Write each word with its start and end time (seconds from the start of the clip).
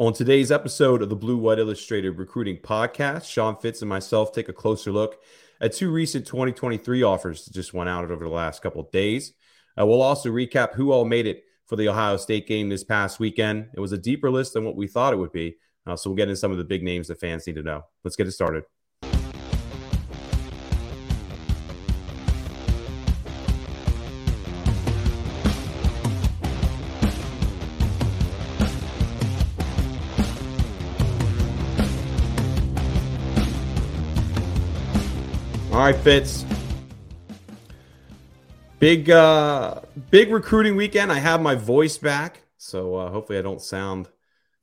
On 0.00 0.14
today's 0.14 0.50
episode 0.50 1.02
of 1.02 1.10
the 1.10 1.14
Blue 1.14 1.36
White 1.36 1.58
Illustrated 1.58 2.12
Recruiting 2.12 2.56
Podcast, 2.56 3.26
Sean 3.26 3.54
Fitz 3.54 3.82
and 3.82 3.88
myself 3.90 4.32
take 4.32 4.48
a 4.48 4.52
closer 4.54 4.90
look 4.90 5.20
at 5.60 5.74
two 5.74 5.92
recent 5.92 6.26
2023 6.26 7.02
offers 7.02 7.44
that 7.44 7.52
just 7.52 7.74
went 7.74 7.90
out 7.90 8.10
over 8.10 8.24
the 8.24 8.30
last 8.30 8.62
couple 8.62 8.82
days. 8.84 9.34
Uh, 9.78 9.84
we'll 9.84 10.00
also 10.00 10.30
recap 10.30 10.72
who 10.72 10.90
all 10.90 11.04
made 11.04 11.26
it 11.26 11.44
for 11.66 11.76
the 11.76 11.86
Ohio 11.86 12.16
State 12.16 12.48
game 12.48 12.70
this 12.70 12.82
past 12.82 13.20
weekend. 13.20 13.68
It 13.74 13.80
was 13.80 13.92
a 13.92 13.98
deeper 13.98 14.30
list 14.30 14.54
than 14.54 14.64
what 14.64 14.74
we 14.74 14.86
thought 14.86 15.12
it 15.12 15.18
would 15.18 15.32
be. 15.32 15.56
Uh, 15.86 15.96
so 15.96 16.08
we'll 16.08 16.16
get 16.16 16.28
into 16.28 16.36
some 16.36 16.50
of 16.50 16.56
the 16.56 16.64
big 16.64 16.82
names 16.82 17.08
that 17.08 17.20
fans 17.20 17.46
need 17.46 17.56
to 17.56 17.62
know. 17.62 17.84
Let's 18.02 18.16
get 18.16 18.26
it 18.26 18.32
started. 18.32 18.64
Right, 35.92 36.02
Fitz. 36.02 36.44
Big, 38.78 39.10
uh, 39.10 39.80
big 40.10 40.30
recruiting 40.30 40.76
weekend. 40.76 41.10
I 41.10 41.18
have 41.18 41.42
my 41.42 41.56
voice 41.56 41.98
back, 41.98 42.42
so 42.58 42.94
uh, 42.94 43.10
hopefully 43.10 43.38
I 43.38 43.42
don't 43.42 43.60
sound 43.60 44.08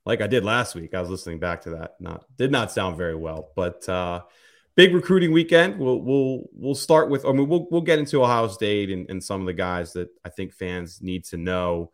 like 0.06 0.22
I 0.22 0.28
did 0.28 0.46
last 0.46 0.74
week. 0.74 0.94
I 0.94 1.02
was 1.02 1.10
listening 1.10 1.40
back 1.40 1.64
to 1.64 1.72
that. 1.72 1.96
Not 2.00 2.24
did 2.38 2.52
not 2.52 2.72
sound 2.72 2.98
very 2.98 3.16
well, 3.16 3.50
but 3.56 3.88
uh, 3.90 4.22
big 4.76 4.94
recruiting 4.94 5.34
weekend. 5.34 5.78
We'll 5.78 6.02
we'll 6.02 6.44
we'll 6.54 6.76
start 6.76 7.10
with. 7.10 7.26
I 7.26 7.34
mean, 7.34 7.50
we'll 7.50 7.68
we'll 7.70 7.82
get 7.82 8.00
into 8.00 8.24
Ohio 8.24 8.48
State 8.48 8.90
and, 8.90 9.10
and 9.10 9.22
some 9.22 9.42
of 9.42 9.48
the 9.48 9.54
guys 9.54 9.94
that 9.94 10.08
I 10.24 10.30
think 10.30 10.54
fans 10.54 11.02
need 11.02 11.26
to 11.26 11.38
know. 11.38 11.92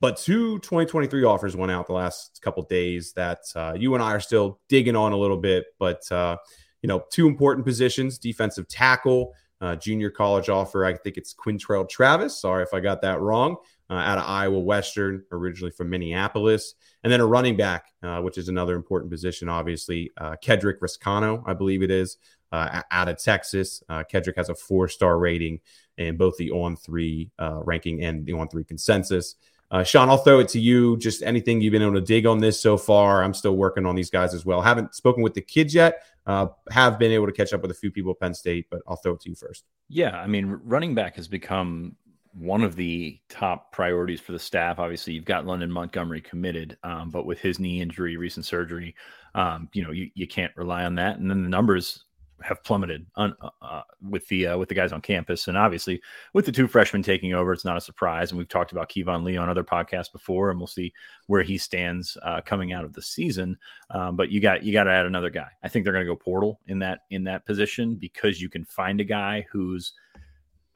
But 0.00 0.18
two 0.18 0.58
2023 0.58 1.24
offers 1.24 1.56
went 1.56 1.72
out 1.72 1.86
the 1.86 1.94
last 1.94 2.40
couple 2.42 2.62
days 2.64 3.14
that 3.14 3.40
uh, 3.56 3.74
you 3.76 3.94
and 3.94 4.02
I 4.02 4.12
are 4.12 4.20
still 4.20 4.60
digging 4.68 4.96
on 4.96 5.12
a 5.12 5.16
little 5.16 5.38
bit, 5.38 5.64
but. 5.78 6.10
Uh, 6.12 6.36
you 6.84 6.88
know, 6.88 7.02
two 7.10 7.26
important 7.26 7.64
positions 7.64 8.18
defensive 8.18 8.68
tackle, 8.68 9.32
uh, 9.62 9.74
junior 9.74 10.10
college 10.10 10.50
offer. 10.50 10.84
I 10.84 10.92
think 10.92 11.16
it's 11.16 11.34
Quintrell 11.34 11.88
Travis. 11.88 12.38
Sorry 12.38 12.62
if 12.62 12.74
I 12.74 12.80
got 12.80 13.00
that 13.00 13.22
wrong. 13.22 13.56
Uh, 13.88 13.94
out 13.94 14.18
of 14.18 14.24
Iowa 14.26 14.60
Western, 14.60 15.24
originally 15.32 15.70
from 15.70 15.88
Minneapolis. 15.88 16.74
And 17.02 17.10
then 17.10 17.20
a 17.20 17.26
running 17.26 17.56
back, 17.56 17.86
uh, 18.02 18.20
which 18.20 18.36
is 18.36 18.48
another 18.50 18.76
important 18.76 19.10
position, 19.10 19.48
obviously. 19.48 20.10
Uh, 20.18 20.36
Kedrick 20.44 20.78
Reescano, 20.80 21.42
I 21.46 21.54
believe 21.54 21.82
it 21.82 21.90
is, 21.90 22.18
uh, 22.52 22.82
out 22.90 23.08
of 23.08 23.16
Texas. 23.16 23.82
Uh, 23.88 24.04
Kedrick 24.04 24.36
has 24.36 24.50
a 24.50 24.54
four 24.54 24.86
star 24.86 25.18
rating 25.18 25.60
in 25.96 26.18
both 26.18 26.36
the 26.36 26.50
on 26.50 26.76
three 26.76 27.30
ranking 27.38 28.04
and 28.04 28.26
the 28.26 28.34
on 28.34 28.48
three 28.48 28.64
consensus. 28.64 29.36
Uh, 29.70 29.82
Sean, 29.82 30.08
I'll 30.08 30.18
throw 30.18 30.38
it 30.38 30.48
to 30.50 30.60
you. 30.60 30.96
Just 30.98 31.22
anything 31.22 31.60
you've 31.60 31.72
been 31.72 31.82
able 31.82 31.94
to 31.94 32.00
dig 32.00 32.26
on 32.26 32.38
this 32.38 32.60
so 32.60 32.76
far. 32.76 33.24
I'm 33.24 33.34
still 33.34 33.56
working 33.56 33.86
on 33.86 33.96
these 33.96 34.10
guys 34.10 34.32
as 34.34 34.44
well. 34.46 34.62
Haven't 34.62 34.94
spoken 34.94 35.22
with 35.22 35.34
the 35.34 35.40
kids 35.40 35.74
yet. 35.74 36.02
Uh, 36.26 36.46
have 36.70 36.98
been 36.98 37.12
able 37.12 37.26
to 37.26 37.32
catch 37.32 37.52
up 37.52 37.60
with 37.60 37.70
a 37.70 37.74
few 37.74 37.90
people 37.90 38.10
at 38.12 38.20
Penn 38.20 38.34
State, 38.34 38.66
but 38.70 38.80
I'll 38.88 38.96
throw 38.96 39.12
it 39.12 39.20
to 39.22 39.28
you 39.28 39.34
first. 39.34 39.64
Yeah, 39.88 40.18
I 40.18 40.26
mean, 40.26 40.58
running 40.64 40.94
back 40.94 41.16
has 41.16 41.28
become 41.28 41.96
one 42.32 42.62
of 42.62 42.76
the 42.76 43.20
top 43.28 43.72
priorities 43.72 44.20
for 44.20 44.32
the 44.32 44.38
staff. 44.38 44.78
Obviously, 44.78 45.12
you've 45.12 45.24
got 45.24 45.46
London 45.46 45.70
Montgomery 45.70 46.20
committed, 46.20 46.76
um, 46.82 47.10
but 47.10 47.26
with 47.26 47.38
his 47.38 47.60
knee 47.60 47.80
injury, 47.80 48.16
recent 48.16 48.46
surgery, 48.46 48.94
um, 49.34 49.68
you 49.72 49.82
know, 49.82 49.90
you, 49.90 50.10
you 50.14 50.26
can't 50.26 50.56
rely 50.56 50.84
on 50.84 50.94
that. 50.96 51.18
And 51.18 51.30
then 51.30 51.42
the 51.42 51.48
numbers 51.48 52.04
have 52.44 52.62
plummeted 52.62 53.06
on, 53.16 53.34
uh, 53.40 53.48
uh, 53.62 53.82
with 54.08 54.26
the 54.28 54.48
uh, 54.48 54.58
with 54.58 54.68
the 54.68 54.74
guys 54.74 54.92
on 54.92 55.00
campus, 55.00 55.48
and 55.48 55.56
obviously 55.56 56.00
with 56.34 56.44
the 56.44 56.52
two 56.52 56.68
freshmen 56.68 57.02
taking 57.02 57.32
over, 57.32 57.52
it's 57.52 57.64
not 57.64 57.76
a 57.76 57.80
surprise. 57.80 58.30
And 58.30 58.38
we've 58.38 58.48
talked 58.48 58.72
about 58.72 58.90
Keyvone 58.90 59.24
Lee 59.24 59.36
on 59.36 59.48
other 59.48 59.64
podcasts 59.64 60.12
before, 60.12 60.50
and 60.50 60.60
we'll 60.60 60.66
see 60.66 60.92
where 61.26 61.42
he 61.42 61.56
stands 61.56 62.16
uh, 62.22 62.42
coming 62.42 62.72
out 62.72 62.84
of 62.84 62.92
the 62.92 63.02
season. 63.02 63.56
Um, 63.90 64.16
but 64.16 64.30
you 64.30 64.40
got 64.40 64.62
you 64.62 64.72
got 64.72 64.84
to 64.84 64.92
add 64.92 65.06
another 65.06 65.30
guy. 65.30 65.48
I 65.62 65.68
think 65.68 65.84
they're 65.84 65.92
going 65.94 66.04
to 66.04 66.12
go 66.12 66.16
portal 66.16 66.60
in 66.66 66.78
that 66.80 67.00
in 67.10 67.24
that 67.24 67.46
position 67.46 67.94
because 67.94 68.40
you 68.40 68.50
can 68.50 68.64
find 68.64 69.00
a 69.00 69.04
guy 69.04 69.46
who's 69.50 69.94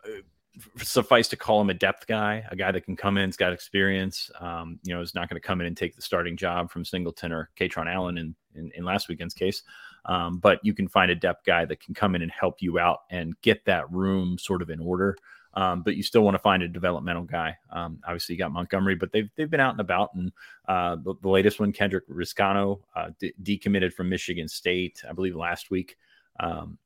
uh, 0.06 0.22
suffice 0.78 1.28
to 1.28 1.36
call 1.36 1.60
him 1.60 1.70
a 1.70 1.74
depth 1.74 2.06
guy, 2.06 2.44
a 2.50 2.56
guy 2.56 2.72
that 2.72 2.84
can 2.84 2.96
come 2.96 3.18
in, 3.18 3.28
has 3.28 3.36
got 3.36 3.52
experience. 3.52 4.30
Um, 4.40 4.80
you 4.84 4.94
know, 4.94 5.00
is 5.00 5.14
not 5.14 5.28
going 5.28 5.40
to 5.40 5.46
come 5.46 5.60
in 5.60 5.66
and 5.66 5.76
take 5.76 5.94
the 5.94 6.02
starting 6.02 6.36
job 6.36 6.70
from 6.70 6.84
Singleton 6.84 7.32
or 7.32 7.50
Kaytron 7.58 7.92
Allen 7.92 8.18
in, 8.18 8.34
in, 8.54 8.72
in 8.74 8.84
last 8.84 9.08
weekend's 9.08 9.34
case. 9.34 9.62
Um, 10.04 10.38
but 10.38 10.60
you 10.62 10.74
can 10.74 10.88
find 10.88 11.10
a 11.10 11.14
depth 11.14 11.44
guy 11.44 11.64
that 11.64 11.80
can 11.80 11.94
come 11.94 12.14
in 12.14 12.22
and 12.22 12.30
help 12.30 12.62
you 12.62 12.78
out 12.78 13.00
and 13.10 13.38
get 13.42 13.64
that 13.66 13.90
room 13.90 14.38
sort 14.38 14.62
of 14.62 14.70
in 14.70 14.80
order. 14.80 15.16
Um, 15.54 15.82
but 15.82 15.96
you 15.96 16.02
still 16.02 16.22
want 16.22 16.34
to 16.34 16.38
find 16.40 16.62
a 16.62 16.68
developmental 16.68 17.24
guy. 17.24 17.56
Um, 17.72 18.00
obviously, 18.06 18.34
you 18.34 18.38
got 18.38 18.52
Montgomery, 18.52 18.94
but 18.94 19.12
they've 19.12 19.28
they've 19.34 19.50
been 19.50 19.60
out 19.60 19.72
and 19.72 19.80
about. 19.80 20.10
And 20.14 20.32
uh, 20.68 20.96
the, 20.96 21.14
the, 21.20 21.28
latest 21.28 21.58
one, 21.58 21.72
Kendrick 21.72 22.08
Reescano, 22.08 22.80
uh, 22.94 23.10
de- 23.18 23.34
decommitted 23.42 23.92
from 23.92 24.08
Michigan 24.08 24.46
State, 24.46 25.02
I 25.08 25.12
believe 25.12 25.34
last 25.34 25.70
week. 25.70 25.96
Um, 26.38 26.78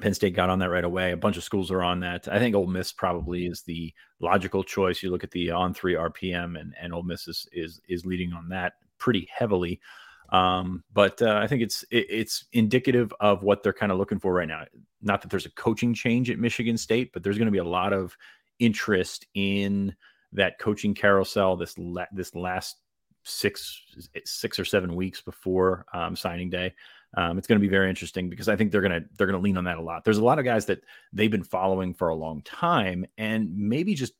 Penn 0.00 0.14
State 0.14 0.34
got 0.34 0.50
on 0.50 0.58
that 0.60 0.70
right 0.70 0.84
away. 0.84 1.12
A 1.12 1.16
bunch 1.16 1.36
of 1.36 1.44
schools 1.44 1.70
are 1.70 1.82
on 1.82 2.00
that. 2.00 2.26
I 2.28 2.38
think 2.38 2.56
Ole 2.56 2.66
Miss 2.66 2.92
probably 2.92 3.46
is 3.46 3.62
the 3.62 3.92
logical 4.20 4.64
choice. 4.64 5.02
You 5.02 5.10
look 5.10 5.24
at 5.24 5.30
the 5.30 5.50
on 5.50 5.74
three 5.74 5.94
RPM, 5.94 6.58
and 6.60 6.74
and 6.80 6.92
Ole 6.92 7.02
Miss 7.02 7.28
is 7.28 7.46
is, 7.52 7.80
is 7.88 8.06
leading 8.06 8.32
on 8.32 8.48
that 8.48 8.74
pretty 8.98 9.28
heavily. 9.34 9.80
Um, 10.32 10.82
but 10.92 11.20
uh, 11.20 11.38
I 11.42 11.46
think 11.46 11.62
it's 11.62 11.84
it, 11.90 12.06
it's 12.08 12.46
indicative 12.52 13.12
of 13.20 13.42
what 13.42 13.62
they're 13.62 13.72
kind 13.72 13.92
of 13.92 13.98
looking 13.98 14.18
for 14.18 14.32
right 14.32 14.48
now. 14.48 14.64
Not 15.02 15.20
that 15.22 15.30
there's 15.30 15.46
a 15.46 15.50
coaching 15.50 15.94
change 15.94 16.30
at 16.30 16.38
Michigan 16.38 16.78
State, 16.78 17.12
but 17.12 17.22
there's 17.22 17.38
going 17.38 17.46
to 17.46 17.52
be 17.52 17.58
a 17.58 17.64
lot 17.64 17.92
of 17.92 18.16
interest 18.58 19.26
in 19.34 19.94
that 20.32 20.58
coaching 20.58 20.94
carousel 20.94 21.56
this 21.56 21.76
la- 21.78 22.06
this 22.12 22.34
last 22.34 22.76
six 23.24 23.82
six 24.24 24.58
or 24.58 24.64
seven 24.64 24.96
weeks 24.96 25.20
before 25.20 25.84
um, 25.92 26.16
signing 26.16 26.50
day. 26.50 26.72
Um, 27.14 27.36
it's 27.36 27.46
going 27.46 27.60
to 27.60 27.64
be 27.64 27.70
very 27.70 27.90
interesting 27.90 28.30
because 28.30 28.48
I 28.48 28.56
think 28.56 28.72
they're 28.72 28.80
going 28.80 29.02
to 29.02 29.06
they're 29.18 29.26
going 29.26 29.38
to 29.38 29.44
lean 29.44 29.58
on 29.58 29.64
that 29.64 29.76
a 29.76 29.82
lot. 29.82 30.02
There's 30.02 30.18
a 30.18 30.24
lot 30.24 30.38
of 30.38 30.46
guys 30.46 30.64
that 30.66 30.80
they've 31.12 31.30
been 31.30 31.44
following 31.44 31.92
for 31.92 32.08
a 32.08 32.14
long 32.14 32.40
time, 32.42 33.04
and 33.18 33.54
maybe 33.54 33.94
just 33.94 34.14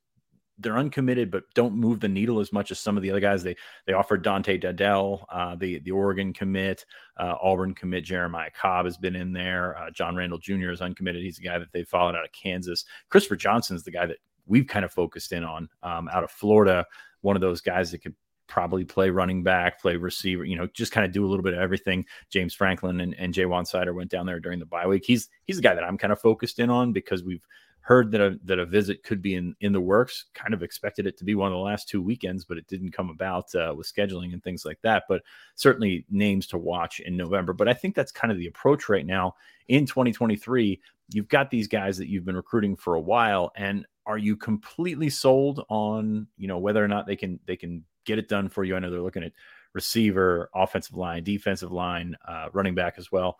they're 0.58 0.78
uncommitted, 0.78 1.30
but 1.30 1.44
don't 1.54 1.74
move 1.74 2.00
the 2.00 2.08
needle 2.08 2.40
as 2.40 2.52
much 2.52 2.70
as 2.70 2.78
some 2.78 2.96
of 2.96 3.02
the 3.02 3.10
other 3.10 3.20
guys. 3.20 3.42
They 3.42 3.56
they 3.86 3.92
offered 3.92 4.22
Dante 4.22 4.58
Dowdell, 4.58 5.24
uh, 5.30 5.56
the 5.56 5.78
the 5.80 5.90
Oregon 5.90 6.32
commit, 6.32 6.84
uh, 7.18 7.34
Auburn 7.42 7.74
commit. 7.74 8.04
Jeremiah 8.04 8.50
Cobb 8.50 8.84
has 8.84 8.96
been 8.96 9.16
in 9.16 9.32
there. 9.32 9.76
Uh, 9.78 9.90
John 9.90 10.14
Randall 10.14 10.38
Jr. 10.38 10.70
is 10.70 10.80
uncommitted. 10.80 11.22
He's 11.22 11.38
a 11.38 11.42
guy 11.42 11.58
that 11.58 11.72
they 11.72 11.84
followed 11.84 12.14
out 12.14 12.24
of 12.24 12.32
Kansas. 12.32 12.84
Christopher 13.08 13.36
Johnson 13.36 13.76
is 13.76 13.82
the 13.82 13.90
guy 13.90 14.06
that 14.06 14.18
we've 14.46 14.66
kind 14.66 14.84
of 14.84 14.92
focused 14.92 15.32
in 15.32 15.44
on 15.44 15.68
um, 15.82 16.08
out 16.08 16.24
of 16.24 16.30
Florida. 16.30 16.86
One 17.22 17.36
of 17.36 17.42
those 17.42 17.60
guys 17.60 17.90
that 17.92 18.02
could 18.02 18.14
probably 18.48 18.84
play 18.84 19.08
running 19.08 19.42
back, 19.42 19.80
play 19.80 19.96
receiver, 19.96 20.44
you 20.44 20.56
know, 20.56 20.66
just 20.74 20.92
kind 20.92 21.06
of 21.06 21.12
do 21.12 21.24
a 21.24 21.28
little 21.28 21.42
bit 21.42 21.54
of 21.54 21.60
everything. 21.60 22.04
James 22.28 22.52
Franklin 22.52 23.00
and, 23.00 23.14
and 23.14 23.32
Ja'Juan 23.32 23.62
Seider 23.62 23.94
went 23.94 24.10
down 24.10 24.26
there 24.26 24.40
during 24.40 24.58
the 24.58 24.66
bye 24.66 24.86
week. 24.86 25.04
He's 25.06 25.30
he's 25.46 25.56
the 25.56 25.62
guy 25.62 25.74
that 25.74 25.84
I'm 25.84 25.96
kind 25.96 26.12
of 26.12 26.20
focused 26.20 26.58
in 26.58 26.68
on 26.68 26.92
because 26.92 27.24
we've 27.24 27.46
heard 27.82 28.12
that 28.12 28.20
a 28.20 28.38
that 28.44 28.60
a 28.60 28.64
visit 28.64 29.02
could 29.02 29.20
be 29.20 29.34
in 29.34 29.54
in 29.60 29.72
the 29.72 29.80
works. 29.80 30.26
Kind 30.34 30.54
of 30.54 30.62
expected 30.62 31.06
it 31.06 31.18
to 31.18 31.24
be 31.24 31.34
one 31.34 31.52
of 31.52 31.56
the 31.56 31.62
last 31.62 31.88
two 31.88 32.00
weekends, 32.00 32.44
but 32.44 32.56
it 32.56 32.66
didn't 32.68 32.92
come 32.92 33.10
about 33.10 33.54
uh, 33.54 33.74
with 33.76 33.92
scheduling 33.92 34.32
and 34.32 34.42
things 34.42 34.64
like 34.64 34.80
that. 34.82 35.04
But 35.08 35.22
certainly 35.56 36.06
names 36.08 36.46
to 36.48 36.58
watch 36.58 37.00
in 37.00 37.16
November. 37.16 37.52
But 37.52 37.68
I 37.68 37.74
think 37.74 37.94
that's 37.94 38.12
kind 38.12 38.30
of 38.32 38.38
the 38.38 38.46
approach 38.46 38.88
right 38.88 39.04
now 39.04 39.34
in 39.68 39.84
2023. 39.84 40.80
You've 41.10 41.28
got 41.28 41.50
these 41.50 41.68
guys 41.68 41.98
that 41.98 42.08
you've 42.08 42.24
been 42.24 42.36
recruiting 42.36 42.76
for 42.76 42.94
a 42.94 43.00
while, 43.00 43.52
and 43.56 43.84
are 44.06 44.18
you 44.18 44.36
completely 44.36 45.10
sold 45.10 45.64
on 45.68 46.28
you 46.38 46.48
know 46.48 46.58
whether 46.58 46.82
or 46.82 46.88
not 46.88 47.06
they 47.06 47.16
can 47.16 47.40
they 47.46 47.56
can 47.56 47.84
get 48.04 48.18
it 48.18 48.28
done 48.28 48.48
for 48.48 48.62
you? 48.62 48.76
I 48.76 48.78
know 48.78 48.90
they're 48.90 49.02
looking 49.02 49.24
at 49.24 49.32
receiver, 49.72 50.50
offensive 50.54 50.96
line, 50.96 51.24
defensive 51.24 51.72
line, 51.72 52.16
uh, 52.28 52.48
running 52.52 52.74
back 52.74 52.94
as 52.96 53.10
well 53.10 53.38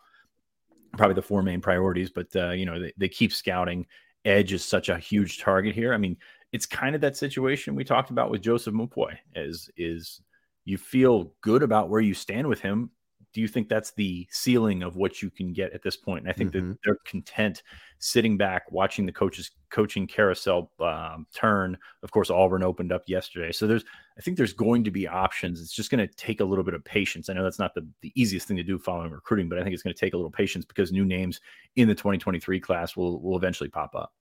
probably 0.95 1.15
the 1.15 1.21
four 1.23 1.41
main 1.41 1.59
priorities, 1.59 2.11
but 2.11 2.27
uh, 2.35 2.51
you 2.51 2.67
know 2.67 2.79
they, 2.79 2.93
they 2.97 3.09
keep 3.09 3.33
scouting 3.33 3.87
edge 4.25 4.53
is 4.53 4.63
such 4.63 4.89
a 4.89 4.97
huge 4.97 5.39
target 5.39 5.75
here. 5.75 5.93
I 5.93 5.97
mean, 5.97 6.17
it's 6.51 6.65
kind 6.65 6.95
of 6.95 7.01
that 7.01 7.17
situation 7.17 7.75
we 7.75 7.83
talked 7.83 8.11
about 8.11 8.29
with 8.29 8.41
Joseph 8.41 8.73
Mupoyi 8.73 9.17
is 9.35 9.69
is 9.75 10.21
you 10.65 10.77
feel 10.77 11.33
good 11.41 11.63
about 11.63 11.89
where 11.89 12.01
you 12.01 12.13
stand 12.13 12.47
with 12.47 12.61
him, 12.61 12.89
do 13.33 13.41
you 13.41 13.47
think 13.47 13.67
that's 13.67 13.91
the 13.91 14.27
ceiling 14.29 14.83
of 14.83 14.95
what 14.95 15.21
you 15.21 15.29
can 15.29 15.53
get 15.53 15.73
at 15.73 15.81
this 15.81 15.97
point? 15.97 16.23
And 16.23 16.29
I 16.29 16.33
think 16.33 16.51
mm-hmm. 16.51 16.69
that 16.69 16.77
they're 16.85 16.97
content 17.05 17.63
sitting 17.97 18.37
back, 18.37 18.71
watching 18.71 19.05
the 19.05 19.11
coaches 19.11 19.51
coaching 19.69 20.05
carousel 20.05 20.71
um, 20.79 21.25
turn. 21.33 21.77
Of 22.03 22.11
course, 22.11 22.29
Auburn 22.29 22.63
opened 22.63 22.91
up 22.91 23.03
yesterday, 23.07 23.51
so 23.51 23.65
there's 23.65 23.83
I 24.17 24.21
think 24.21 24.37
there's 24.37 24.53
going 24.53 24.83
to 24.83 24.91
be 24.91 25.07
options. 25.07 25.61
It's 25.61 25.73
just 25.73 25.89
going 25.89 26.07
to 26.07 26.15
take 26.15 26.39
a 26.39 26.45
little 26.45 26.63
bit 26.63 26.75
of 26.75 26.83
patience. 26.83 27.29
I 27.29 27.33
know 27.33 27.43
that's 27.43 27.59
not 27.59 27.73
the, 27.73 27.87
the 28.01 28.11
easiest 28.15 28.47
thing 28.47 28.57
to 28.57 28.63
do 28.63 28.77
following 28.77 29.11
recruiting, 29.11 29.49
but 29.49 29.57
I 29.57 29.63
think 29.63 29.73
it's 29.73 29.83
going 29.83 29.95
to 29.95 29.99
take 29.99 30.13
a 30.13 30.17
little 30.17 30.31
patience 30.31 30.65
because 30.65 30.91
new 30.91 31.05
names 31.05 31.41
in 31.75 31.87
the 31.87 31.95
2023 31.95 32.59
class 32.59 32.95
will 32.95 33.21
will 33.21 33.37
eventually 33.37 33.69
pop 33.69 33.95
up. 33.95 34.13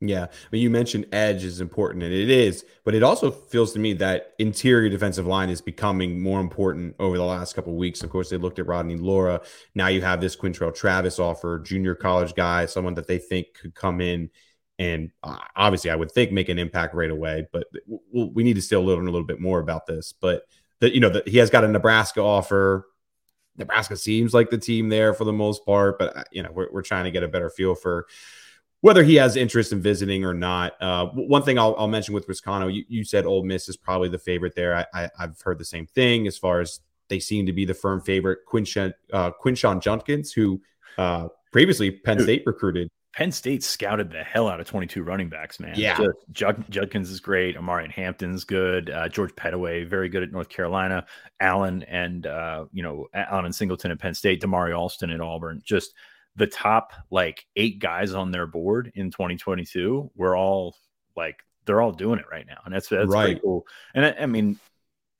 Yeah. 0.00 0.24
I 0.24 0.46
mean, 0.52 0.60
you 0.62 0.70
mentioned 0.70 1.06
edge 1.12 1.44
is 1.44 1.60
important, 1.60 2.02
and 2.02 2.12
it 2.12 2.28
is, 2.28 2.64
but 2.84 2.94
it 2.94 3.02
also 3.02 3.30
feels 3.30 3.72
to 3.72 3.78
me 3.78 3.94
that 3.94 4.34
interior 4.38 4.90
defensive 4.90 5.26
line 5.26 5.48
is 5.48 5.60
becoming 5.62 6.20
more 6.20 6.40
important 6.40 6.94
over 6.98 7.16
the 7.16 7.24
last 7.24 7.54
couple 7.54 7.74
weeks. 7.74 8.02
Of 8.02 8.10
course, 8.10 8.28
they 8.28 8.36
looked 8.36 8.58
at 8.58 8.66
Rodney 8.66 8.96
Laura. 8.96 9.40
Now 9.74 9.86
you 9.86 10.02
have 10.02 10.20
this 10.20 10.36
Quintrell 10.36 10.74
Travis 10.74 11.18
offer, 11.18 11.58
junior 11.60 11.94
college 11.94 12.34
guy, 12.34 12.66
someone 12.66 12.94
that 12.94 13.06
they 13.06 13.18
think 13.18 13.54
could 13.54 13.74
come 13.74 14.00
in 14.00 14.30
and 14.78 15.10
uh, 15.22 15.38
obviously 15.54 15.90
I 15.90 15.96
would 15.96 16.10
think 16.10 16.32
make 16.32 16.48
an 16.48 16.58
impact 16.58 16.94
right 16.94 17.10
away, 17.10 17.46
but 17.52 17.66
we 18.12 18.42
need 18.42 18.54
to 18.54 18.62
still 18.62 18.84
learn 18.84 19.06
a 19.06 19.10
little 19.10 19.26
bit 19.26 19.40
more 19.40 19.60
about 19.60 19.86
this. 19.86 20.12
But 20.12 20.42
that 20.80 20.94
you 20.94 21.00
know 21.00 21.22
he 21.26 21.38
has 21.38 21.50
got 21.50 21.64
a 21.64 21.68
Nebraska 21.68 22.20
offer. 22.20 22.86
Nebraska 23.56 23.96
seems 23.96 24.34
like 24.34 24.50
the 24.50 24.58
team 24.58 24.88
there 24.88 25.14
for 25.14 25.24
the 25.24 25.32
most 25.32 25.64
part, 25.64 25.98
but 25.98 26.16
uh, 26.16 26.24
you 26.32 26.42
know 26.42 26.50
we're, 26.52 26.68
we're 26.72 26.82
trying 26.82 27.04
to 27.04 27.12
get 27.12 27.22
a 27.22 27.28
better 27.28 27.50
feel 27.50 27.74
for 27.74 28.06
whether 28.84 29.02
he 29.02 29.14
has 29.14 29.34
interest 29.34 29.72
in 29.72 29.80
visiting 29.80 30.26
or 30.26 30.34
not. 30.34 30.74
Uh, 30.78 31.06
one 31.14 31.42
thing 31.42 31.58
I'll, 31.58 31.74
I'll, 31.78 31.88
mention 31.88 32.12
with 32.12 32.26
Toscano, 32.26 32.66
you, 32.66 32.84
you, 32.86 33.02
said 33.02 33.24
Ole 33.24 33.42
Miss 33.42 33.66
is 33.66 33.78
probably 33.78 34.10
the 34.10 34.18
favorite 34.18 34.54
there. 34.54 34.86
I, 34.92 35.08
have 35.18 35.40
heard 35.42 35.58
the 35.58 35.64
same 35.64 35.86
thing 35.86 36.26
as 36.26 36.36
far 36.36 36.60
as 36.60 36.80
they 37.08 37.18
seem 37.18 37.46
to 37.46 37.54
be 37.54 37.64
the 37.64 37.72
firm 37.72 38.02
favorite. 38.02 38.40
Quinshon, 38.46 38.92
uh, 39.10 39.30
Quinshon 39.42 39.80
Judkins, 39.80 40.34
who 40.34 40.60
uh, 40.98 41.28
previously 41.50 41.92
Penn 41.92 42.20
State 42.20 42.42
recruited. 42.44 42.90
Penn 43.14 43.32
State 43.32 43.64
scouted 43.64 44.10
the 44.10 44.22
hell 44.22 44.48
out 44.48 44.60
of 44.60 44.66
22 44.66 45.02
running 45.02 45.30
backs, 45.30 45.58
man. 45.58 45.72
Yeah. 45.78 45.98
Jud- 46.32 46.66
Judkins 46.68 47.08
is 47.08 47.20
great. 47.20 47.56
Omarion 47.56 47.90
Hampton's 47.90 48.44
good. 48.44 48.90
Uh, 48.90 49.08
George 49.08 49.34
Pettaway, 49.34 49.88
very 49.88 50.10
good 50.10 50.22
at 50.22 50.30
North 50.30 50.50
Carolina. 50.50 51.06
Allen 51.40 51.84
and, 51.84 52.26
uh, 52.26 52.66
you 52.70 52.82
know, 52.82 53.06
Allen 53.14 53.46
and 53.46 53.54
Singleton 53.54 53.92
at 53.92 53.98
Penn 53.98 54.12
State. 54.12 54.42
Damari 54.42 54.78
Alston 54.78 55.10
at 55.10 55.22
Auburn. 55.22 55.62
Just– 55.64 55.94
the 56.36 56.46
top 56.46 56.92
like 57.10 57.46
eight 57.56 57.78
guys 57.78 58.14
on 58.14 58.30
their 58.30 58.46
board 58.46 58.92
in 58.94 59.10
2022 59.10 60.10
were 60.16 60.36
all 60.36 60.76
like 61.16 61.38
they're 61.64 61.80
all 61.80 61.92
doing 61.92 62.18
it 62.18 62.26
right 62.30 62.46
now, 62.46 62.58
and 62.64 62.74
that's 62.74 62.88
that's 62.88 63.08
right. 63.08 63.24
pretty 63.24 63.40
cool. 63.40 63.66
And 63.94 64.06
I, 64.06 64.14
I 64.20 64.26
mean, 64.26 64.58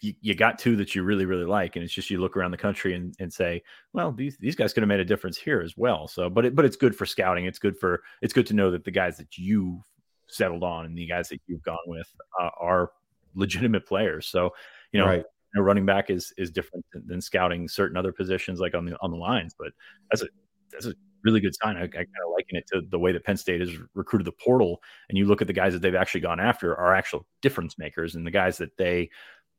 you, 0.01 0.15
you, 0.21 0.35
got 0.35 0.59
two 0.59 0.77
that 0.77 0.95
you 0.95 1.03
really 1.03 1.25
really 1.25 1.45
like, 1.45 1.77
and 1.77 1.85
it's 1.85 1.93
just 1.93 2.11
you 2.11 2.21
look 2.21 2.37
around 2.37 2.51
the 2.51 2.57
country 2.57 2.95
and, 2.95 3.15
and 3.19 3.33
say, 3.33 3.63
well, 3.93 4.13
these 4.13 4.37
these 4.39 4.57
guys 4.57 4.73
could 4.73 4.83
have 4.83 4.89
made 4.89 5.01
a 5.01 5.05
difference 5.05 5.39
here 5.39 5.61
as 5.61 5.77
well. 5.77 6.07
So, 6.07 6.29
but 6.29 6.45
it, 6.45 6.55
but 6.55 6.65
it's 6.65 6.77
good 6.77 6.95
for 6.95 7.07
scouting. 7.07 7.47
It's 7.47 7.59
good 7.59 7.79
for 7.79 8.03
it's 8.21 8.33
good 8.33 8.47
to 8.49 8.55
know 8.55 8.71
that 8.71 8.85
the 8.85 8.91
guys 8.91 9.17
that 9.17 9.39
you 9.39 9.83
settled 10.29 10.63
on 10.63 10.87
and 10.87 10.97
the 10.97 11.07
guys 11.07 11.29
that 11.29 11.41
you've 11.47 11.63
gone 11.63 11.79
with 11.87 12.09
uh, 12.41 12.51
are 12.61 12.91
legitimate 13.35 13.87
players. 13.87 14.27
So, 14.27 14.51
you 14.93 15.01
know, 15.01 15.07
right. 15.07 15.19
you 15.19 15.61
know, 15.61 15.63
running 15.63 15.87
back 15.87 16.11
is 16.11 16.33
is 16.37 16.51
different 16.51 16.85
than, 16.93 17.07
than, 17.07 17.21
scouting 17.21 17.69
certain 17.69 17.97
other 17.97 18.13
positions 18.13 18.61
like 18.61 18.75
on 18.75 18.85
the 18.85 18.97
on 19.01 19.11
the 19.11 19.17
lines, 19.17 19.55
but 19.59 19.73
that's 20.11 20.23
a 20.23 20.29
that's 20.75 20.87
a 20.87 20.95
really 21.23 21.41
good 21.41 21.55
sign. 21.55 21.77
I, 21.77 21.85
I 21.85 21.89
kind 21.89 22.07
of 22.25 22.33
liken 22.33 22.57
it 22.57 22.67
to 22.73 22.83
the 22.89 22.99
way 22.99 23.13
that 23.13 23.25
Penn 23.25 23.37
State 23.37 23.61
has 23.61 23.73
recruited 23.95 24.27
the 24.27 24.33
portal, 24.33 24.83
and 25.09 25.17
you 25.17 25.25
look 25.27 25.41
at 25.41 25.47
the 25.47 25.53
guys 25.53 25.73
that 25.73 25.83
they've 25.83 25.95
actually 25.95 26.21
gone 26.21 26.41
after 26.41 26.77
are 26.77 26.95
actual 26.95 27.27
difference 27.43 27.79
makers, 27.79 28.15
and 28.15 28.27
the 28.27 28.31
guys 28.31 28.59
that 28.59 28.77
they 28.77 29.11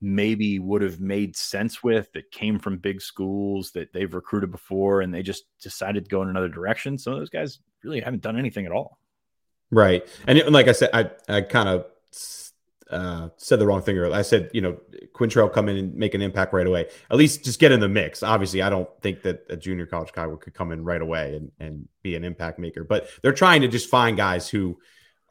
maybe 0.01 0.59
would 0.59 0.81
have 0.81 0.99
made 0.99 1.35
sense 1.35 1.81
with 1.81 2.11
that 2.13 2.29
came 2.31 2.59
from 2.59 2.77
big 2.77 3.01
schools 3.01 3.71
that 3.71 3.91
they've 3.93 4.13
recruited 4.13 4.51
before, 4.51 5.01
and 5.01 5.13
they 5.13 5.23
just 5.23 5.45
decided 5.61 6.05
to 6.05 6.09
go 6.09 6.21
in 6.21 6.29
another 6.29 6.49
direction. 6.49 6.97
Some 6.97 7.13
of 7.13 7.19
those 7.19 7.29
guys 7.29 7.59
really 7.83 8.01
haven't 8.01 8.21
done 8.21 8.37
anything 8.37 8.65
at 8.65 8.71
all. 8.71 8.99
Right, 9.71 10.07
and 10.27 10.39
like 10.51 10.67
I 10.67 10.73
said, 10.73 10.89
I 10.93 11.09
I 11.27 11.41
kind 11.41 11.69
of 11.69 11.85
uh, 12.91 13.29
said 13.37 13.59
the 13.59 13.65
wrong 13.65 13.81
thing. 13.81 13.97
Earlier. 13.97 14.15
I 14.15 14.21
said, 14.21 14.49
you 14.53 14.61
know, 14.61 14.77
Quintrell 15.13 15.51
come 15.51 15.69
in 15.69 15.77
and 15.77 15.95
make 15.95 16.13
an 16.13 16.21
impact 16.21 16.53
right 16.53 16.67
away. 16.67 16.87
At 17.09 17.17
least 17.17 17.43
just 17.43 17.59
get 17.59 17.71
in 17.71 17.79
the 17.79 17.89
mix. 17.89 18.23
Obviously, 18.23 18.61
I 18.61 18.69
don't 18.69 18.89
think 19.01 19.23
that 19.23 19.45
a 19.49 19.57
junior 19.57 19.85
college 19.85 20.11
guy 20.11 20.27
could 20.39 20.53
come 20.53 20.71
in 20.71 20.83
right 20.83 21.01
away 21.01 21.35
and, 21.35 21.51
and 21.59 21.87
be 22.03 22.15
an 22.15 22.23
impact 22.23 22.59
maker. 22.59 22.83
But 22.83 23.09
they're 23.21 23.33
trying 23.33 23.61
to 23.61 23.67
just 23.67 23.89
find 23.89 24.15
guys 24.17 24.47
who 24.47 24.77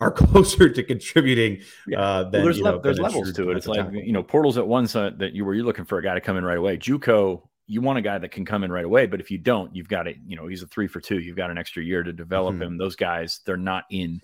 are 0.01 0.11
closer 0.13 0.69
to 0.69 0.83
contributing. 0.83 1.61
Yeah. 1.87 2.01
Uh, 2.01 2.23
than, 2.25 2.33
well, 2.33 2.45
there's, 2.45 2.61
le- 2.61 2.81
there's 2.81 2.99
levels 2.99 3.33
to 3.33 3.51
it. 3.51 3.57
It's 3.57 3.67
like 3.67 3.93
you 3.93 4.13
know, 4.13 4.23
portals 4.23 4.59
at 4.59 4.67
one 4.67 4.87
side 4.87 5.19
that 5.21 5.33
you 5.33 5.45
were 5.45 5.55
you're 5.55 5.65
looking 5.65 5.85
for 5.85 5.99
a 5.99 6.03
guy 6.03 6.15
to 6.15 6.21
come 6.21 6.37
in 6.37 6.45
right 6.45 6.59
away. 6.59 6.77
JUCO, 6.77 7.43
you 7.67 7.81
want 7.81 7.99
a 7.99 8.03
guy 8.03 8.19
that 8.19 8.31
can 8.31 8.45
come 8.45 8.65
in 8.65 8.73
right 8.73 8.85
away. 8.85 9.07
But 9.07 9.21
if 9.21 9.31
you 9.31 9.39
don't, 9.39 9.75
you've 9.75 9.89
got 9.89 10.07
it. 10.07 10.17
You 10.27 10.37
know, 10.37 10.47
he's 10.47 10.63
a 10.63 10.67
three 10.67 10.89
for 10.89 11.01
two. 11.01 11.21
You've 11.21 11.37
got 11.37 11.51
an 11.51 11.59
extra 11.59 11.83
year 11.83 12.03
to 12.03 12.13
develop 12.13 12.55
mm-hmm. 12.55 12.65
him. 12.65 12.79
Those 12.79 12.97
guys, 12.97 13.41
they're 13.47 13.57
not 13.57 13.85
in 13.91 14.21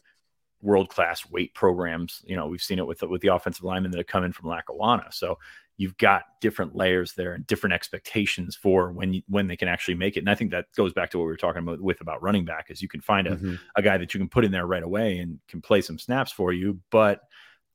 world 0.62 0.88
class 0.88 1.28
weight 1.30 1.54
programs. 1.54 2.22
You 2.26 2.36
know, 2.36 2.46
we've 2.46 2.62
seen 2.62 2.78
it 2.78 2.86
with 2.86 2.98
the, 2.98 3.08
with 3.08 3.22
the 3.22 3.28
offensive 3.28 3.64
linemen 3.64 3.90
that 3.92 3.98
have 3.98 4.06
come 4.06 4.24
in 4.24 4.32
from 4.32 4.48
Lackawanna. 4.48 5.08
So 5.10 5.38
you've 5.76 5.96
got 5.96 6.24
different 6.42 6.76
layers 6.76 7.14
there 7.14 7.32
and 7.32 7.46
different 7.46 7.72
expectations 7.72 8.54
for 8.54 8.92
when 8.92 9.14
you, 9.14 9.22
when 9.28 9.46
they 9.46 9.56
can 9.56 9.68
actually 9.68 9.94
make 9.94 10.16
it. 10.16 10.20
And 10.20 10.28
I 10.28 10.34
think 10.34 10.50
that 10.50 10.66
goes 10.76 10.92
back 10.92 11.10
to 11.10 11.18
what 11.18 11.24
we 11.24 11.30
were 11.30 11.36
talking 11.36 11.62
about 11.62 11.80
with 11.80 12.02
about 12.02 12.22
running 12.22 12.44
back 12.44 12.66
is 12.70 12.82
you 12.82 12.88
can 12.88 13.00
find 13.00 13.26
a, 13.26 13.36
mm-hmm. 13.36 13.54
a 13.76 13.82
guy 13.82 13.96
that 13.96 14.12
you 14.12 14.20
can 14.20 14.28
put 14.28 14.44
in 14.44 14.52
there 14.52 14.66
right 14.66 14.82
away 14.82 15.18
and 15.18 15.38
can 15.48 15.62
play 15.62 15.80
some 15.80 15.98
snaps 15.98 16.32
for 16.32 16.52
you, 16.52 16.78
but 16.90 17.22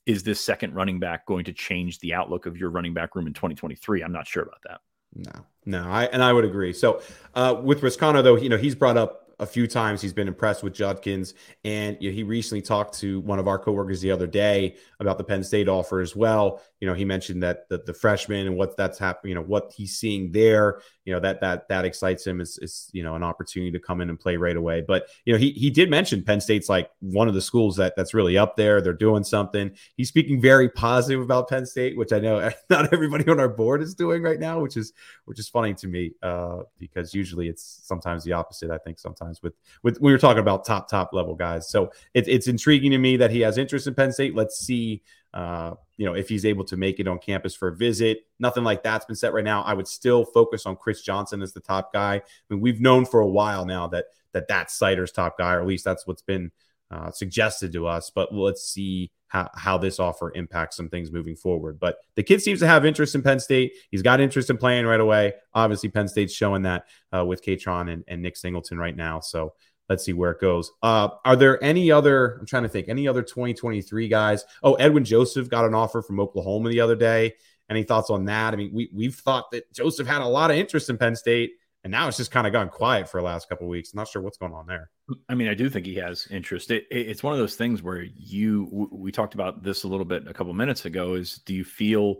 is 0.06 0.22
this 0.22 0.40
second 0.40 0.76
running 0.76 1.00
back 1.00 1.26
going 1.26 1.46
to 1.46 1.54
change 1.54 1.98
the 2.00 2.14
outlook 2.14 2.46
of 2.46 2.58
your 2.58 2.70
running 2.70 2.94
back 2.94 3.16
room 3.16 3.26
in 3.26 3.34
2023? 3.34 4.04
I'm 4.04 4.12
not 4.12 4.28
sure 4.28 4.44
about 4.44 4.62
that. 4.68 4.82
No, 5.16 5.46
no, 5.66 5.90
I 5.90 6.06
and 6.06 6.22
I 6.22 6.34
would 6.34 6.46
agree. 6.46 6.74
So 6.74 7.02
uh, 7.34 7.60
with 7.64 7.82
Reescano, 7.82 8.22
though, 8.22 8.36
you 8.36 8.50
know, 8.50 8.58
he's 8.58 8.76
brought 8.76 8.98
up 8.98 9.25
a 9.40 9.46
few 9.46 9.68
times 9.68 10.02
he's 10.02 10.14
been 10.14 10.28
impressed 10.28 10.64
with 10.64 10.74
Judkins, 10.74 11.34
and 11.64 11.98
you 12.00 12.10
know, 12.10 12.16
he 12.16 12.24
recently 12.24 12.62
talked 12.62 12.98
to 13.00 13.20
one 13.22 13.40
of 13.40 13.48
our 13.48 13.60
coworkers 13.60 14.02
the 14.02 14.12
other 14.12 14.28
day 14.28 14.76
about 15.00 15.18
the 15.18 15.24
Penn 15.24 15.44
State 15.44 15.68
offer 15.68 16.02
as 16.02 16.16
well. 16.16 16.62
You 16.80 16.88
know, 16.88 16.94
he 16.94 17.06
mentioned 17.06 17.42
that 17.44 17.68
the, 17.70 17.80
the 17.80 17.94
freshman 17.94 18.48
and 18.48 18.56
what 18.56 18.78
that's 18.78 19.00
happening, 19.00 19.30
you 19.30 19.36
know, 19.36 19.42
what 19.42 19.74
he's 19.76 19.98
seeing 19.98 20.32
there, 20.32 20.82
you 21.04 21.14
know, 21.14 21.20
that 21.20 21.42
that 21.42 21.68
that 21.70 21.86
excites 21.86 22.26
him 22.26 22.42
is 22.42 22.58
is 22.60 22.90
you 22.94 23.04
know 23.04 23.16
an 23.16 23.24
opportunity 23.24 23.72
to 23.72 23.80
come 23.80 24.02
in 24.02 24.10
and 24.10 24.20
play 24.20 24.38
right 24.38 24.58
away. 24.58 24.82
But 24.82 25.08
you 25.26 25.34
know, 25.34 25.40
he 25.40 25.52
he 25.52 25.70
did 25.70 25.90
mention 25.90 26.24
Penn 26.24 26.42
State's 26.42 26.70
like 26.70 26.90
one 27.00 27.28
of 27.28 27.34
the 27.34 27.42
schools 27.42 27.76
that 27.78 27.96
that's 27.96 28.14
really 28.14 28.38
up 28.38 28.56
there. 28.56 28.82
They're 28.82 28.94
doing 28.94 29.24
something. 29.24 29.72
He's 29.98 30.10
speaking 30.10 30.40
very 30.40 30.70
positive 30.70 31.22
about 31.22 31.50
Penn 31.50 31.66
State, 31.66 31.98
which 31.98 32.14
I 32.14 32.20
know 32.20 32.52
not 32.70 32.94
everybody 32.94 33.30
on 33.30 33.40
our 33.40 33.50
board 33.50 33.82
is 33.82 33.96
doing 33.96 34.22
right 34.22 34.40
now, 34.40 34.60
which 34.60 34.78
is 34.78 34.94
which 35.26 35.40
is 35.40 35.50
funny 35.50 35.74
to 35.76 35.88
me 35.88 36.12
uh, 36.24 36.64
because 36.78 37.14
usually 37.14 37.48
it's 37.48 37.82
sometimes 37.84 38.24
the 38.24 38.34
opposite. 38.34 38.72
I 38.72 38.78
think 38.78 39.00
sometimes 39.00 39.25
sometimes 39.25 39.42
with 39.42 39.54
with 39.83 40.00
we 40.01 40.12
were 40.12 40.18
talking 40.18 40.39
about 40.39 40.66
top 40.66 40.89
top 40.89 41.13
level 41.13 41.36
guys. 41.36 41.69
So 41.69 41.92
it, 42.13 42.27
it's 42.27 42.48
intriguing 42.48 42.92
to 42.92 42.98
me 42.98 43.18
that 43.18 43.31
he 43.31 43.42
has 43.42 43.57
interest 43.57 43.88
in 43.88 43.95
Penn 43.95 44.12
State. 44.12 44.36
Let's 44.36 44.60
see, 44.60 45.01
uh, 45.33 45.74
you 45.98 46.06
know, 46.06 46.13
if 46.13 46.30
he's 46.30 46.45
able 46.45 46.63
to 46.66 46.77
make 46.77 47.00
it 47.00 47.07
on 47.07 47.19
campus 47.19 47.56
for 47.56 47.69
a 47.69 47.75
visit. 47.75 48.19
Nothing 48.39 48.63
like 48.63 48.83
that's 48.83 49.06
been 49.06 49.16
set 49.16 49.33
right 49.33 49.44
now. 49.44 49.63
I 49.63 49.74
would 49.74 49.88
still 49.88 50.25
focus 50.25 50.65
on 50.65 50.75
Chris 50.75 51.01
Johnson 51.01 51.41
as 51.41 51.53
the 51.53 51.60
top 51.60 51.94
guy. 51.94 52.15
I 52.15 52.22
mean, 52.50 52.62
we've 52.62 52.82
known 52.82 53.05
for 53.05 53.22
a 53.22 53.27
while 53.27 53.65
now 53.65 53.88
that 53.88 54.05
that 54.34 54.48
that's 54.48 54.77
Seider's 54.77 55.12
top 55.12 55.38
guy, 55.38 55.53
or 55.53 55.62
at 55.62 55.67
least 55.67 55.86
that's 55.86 56.05
what's 56.05 56.22
been 56.22 56.51
uh, 56.92 57.12
suggested 57.12 57.72
to 57.74 57.88
us. 57.88 58.12
But 58.13 58.34
let's 58.34 58.63
see 58.63 59.12
how, 59.27 59.50
how 59.56 59.77
this 59.77 60.00
offer 60.00 60.32
impacts 60.36 60.77
some 60.77 60.89
things 60.89 61.12
moving 61.12 61.36
forward. 61.36 61.80
But 61.80 61.98
the 62.15 62.24
kid 62.24 62.42
seems 62.42 62.60
to 62.60 62.68
have 62.68 62.86
interest 62.86 63.15
in 63.15 63.22
Penn 63.22 63.39
State. 63.39 63.74
He's 63.92 64.01
got 64.01 64.22
interest 64.22 64.50
in 64.50 64.58
playing 64.58 64.86
right 64.86 65.00
away. 65.00 65.34
Obviously, 65.54 65.89
Penn 65.89 66.08
State's 66.08 66.34
showing 66.34 66.63
that 66.63 66.86
uh, 67.15 67.25
with 67.25 67.44
Kaytron 67.44 67.92
and, 67.92 68.04
and 68.08 68.22
Nick 68.22 68.38
Singleton 68.38 68.77
right 68.77 68.96
now. 68.96 69.20
So 69.20 69.54
let's 69.89 70.04
see 70.04 70.13
where 70.13 70.32
it 70.32 70.42
goes. 70.42 70.72
Uh, 70.82 71.10
are 71.25 71.36
there 71.36 71.62
any 71.63 71.92
other? 71.92 72.38
I'm 72.39 72.46
trying 72.46 72.63
to 72.63 72.70
think. 72.70 72.88
Any 72.88 73.08
other 73.08 73.24
2023 73.24 74.08
guys? 74.08 74.46
Oh, 74.63 74.75
Edwin 74.75 75.06
Joseph 75.06 75.50
got 75.50 75.65
an 75.65 75.74
offer 75.74 76.01
from 76.01 76.20
Oklahoma 76.20 76.70
the 76.70 76.82
other 76.82 76.96
day. 76.96 77.34
Any 77.70 77.84
thoughts 77.84 78.12
on 78.12 78.25
that? 78.25 78.54
I 78.54 78.58
mean, 78.58 78.72
we 78.74 78.89
we've 78.94 79.15
thought 79.15 79.50
that 79.51 79.74
Joseph 79.74 80.08
had 80.08 80.22
a 80.22 80.27
lot 80.27 80.51
of 80.51 80.58
interest 80.58 80.89
in 80.89 80.98
Penn 80.98 81.15
State 81.15 81.54
and 81.86 81.92
now 81.92 82.08
it's 82.08 82.18
just 82.18 82.32
kind 82.32 82.48
of 82.48 82.51
gone 82.51 82.68
quiet 82.68 83.08
for 83.08 83.22
the 83.22 83.25
last 83.25 83.48
couple 83.48 83.68
weeks. 83.68 83.94
I'm 83.94 83.98
not 83.98 84.08
sure 84.08 84.20
what's 84.24 84.39
going 84.39 84.54
on 84.54 84.65
there. 84.65 84.89
I 85.30 85.36
mean, 85.36 85.48
I 85.48 85.54
do 85.54 85.70
think 85.70 85.86
he 85.86 85.94
has 85.98 86.27
interest. 86.32 86.72
It, 86.72 86.88
it, 86.89 87.10
it's 87.10 87.22
one 87.22 87.32
of 87.32 87.38
those 87.38 87.56
things 87.56 87.84
where 87.84 88.01
you 88.01 88.89
we 88.92 89.12
talked 89.12 89.36
about 89.36 89.62
this 89.62 89.84
a 89.84 89.88
little 89.88 90.04
bit 90.04 90.27
a 90.27 90.34
couple 90.34 90.51
minutes 90.56 90.86
ago. 90.86 91.13
Is 91.13 91.38
do 91.46 91.54
you 91.54 91.63
feel 91.63 92.15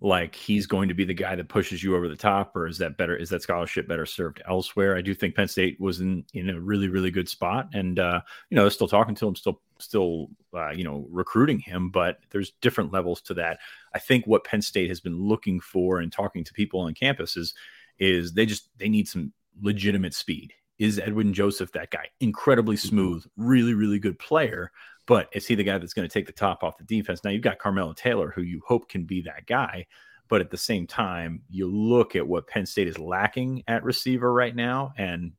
like 0.00 0.34
he's 0.34 0.66
going 0.66 0.88
to 0.88 0.94
be 0.94 1.04
the 1.04 1.12
guy 1.12 1.34
that 1.34 1.50
pushes 1.50 1.82
you 1.82 1.94
over 1.94 2.08
the 2.08 2.16
top, 2.16 2.56
or 2.56 2.66
is 2.66 2.78
that 2.78 2.96
better? 2.96 3.14
Is 3.14 3.28
that 3.28 3.42
scholarship 3.42 3.86
better 3.86 4.06
served 4.06 4.40
elsewhere? 4.48 4.96
I 4.96 5.02
do 5.02 5.12
think 5.12 5.34
Penn 5.34 5.48
State 5.48 5.78
was 5.78 6.00
in 6.00 6.24
in 6.32 6.48
a 6.48 6.58
really 6.58 6.88
really 6.88 7.10
good 7.10 7.28
spot, 7.28 7.68
and 7.74 7.98
uh, 7.98 8.22
you 8.48 8.54
know, 8.54 8.62
they're 8.62 8.70
still 8.70 8.88
talking 8.88 9.14
to 9.16 9.28
him, 9.28 9.36
still 9.36 9.60
still 9.78 10.30
uh, 10.54 10.70
you 10.70 10.82
know 10.82 11.06
recruiting 11.10 11.58
him, 11.58 11.90
but 11.90 12.20
there's 12.30 12.52
different 12.62 12.90
levels 12.90 13.20
to 13.20 13.34
that. 13.34 13.58
I 13.94 13.98
think 13.98 14.26
what 14.26 14.44
Penn 14.44 14.62
State 14.62 14.88
has 14.88 15.00
been 15.00 15.20
looking 15.20 15.60
for 15.60 15.98
and 15.98 16.10
talking 16.10 16.42
to 16.42 16.54
people 16.54 16.80
on 16.80 16.94
campus 16.94 17.36
is 17.36 17.52
is 17.98 18.32
they 18.32 18.46
just 18.46 18.70
they 18.78 18.88
need 18.88 19.08
some 19.08 19.32
legitimate 19.60 20.14
speed. 20.14 20.52
Is 20.78 20.98
Edwin 20.98 21.32
Joseph 21.32 21.72
that 21.72 21.90
guy? 21.90 22.08
Incredibly 22.20 22.76
mm-hmm. 22.76 22.88
smooth, 22.88 23.24
really, 23.36 23.74
really 23.74 23.98
good 23.98 24.18
player. 24.18 24.70
But 25.06 25.28
is 25.32 25.46
he 25.46 25.54
the 25.54 25.64
guy 25.64 25.78
that's 25.78 25.92
going 25.92 26.08
to 26.08 26.12
take 26.12 26.26
the 26.26 26.32
top 26.32 26.62
off 26.62 26.78
the 26.78 26.84
defense? 26.84 27.22
Now 27.22 27.30
you've 27.30 27.42
got 27.42 27.58
Carmelo 27.58 27.92
Taylor, 27.92 28.30
who 28.30 28.42
you 28.42 28.62
hope 28.66 28.88
can 28.88 29.04
be 29.04 29.22
that 29.22 29.46
guy. 29.46 29.86
But 30.28 30.40
at 30.40 30.50
the 30.50 30.56
same 30.56 30.86
time, 30.86 31.42
you 31.50 31.66
look 31.66 32.16
at 32.16 32.26
what 32.26 32.46
Penn 32.48 32.64
State 32.64 32.88
is 32.88 32.98
lacking 32.98 33.62
at 33.68 33.84
receiver 33.84 34.32
right 34.32 34.56
now, 34.56 34.94
and 34.96 35.32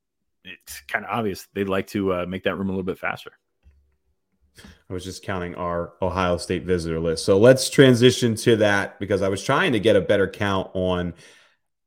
it's 0.44 0.82
kind 0.82 1.04
of 1.04 1.10
obvious 1.10 1.48
they'd 1.54 1.68
like 1.68 1.88
to 1.88 2.14
uh, 2.14 2.26
make 2.28 2.44
that 2.44 2.56
room 2.56 2.70
a 2.70 2.72
little 2.72 2.84
bit 2.84 3.00
faster. 3.00 3.32
I 4.90 4.94
was 4.94 5.04
just 5.04 5.24
counting 5.24 5.56
our 5.56 5.94
Ohio 6.02 6.38
State 6.38 6.64
visitor 6.64 7.00
list. 7.00 7.26
So 7.26 7.40
let's 7.40 7.70
transition 7.70 8.36
to 8.36 8.56
that 8.58 9.00
because 9.00 9.24
I 9.24 9.30
was 9.30 9.44
trying 9.44 9.74
to 9.74 9.80
get 9.80 9.96
a 9.96 10.02
better 10.02 10.30
count 10.30 10.70
on 10.74 11.16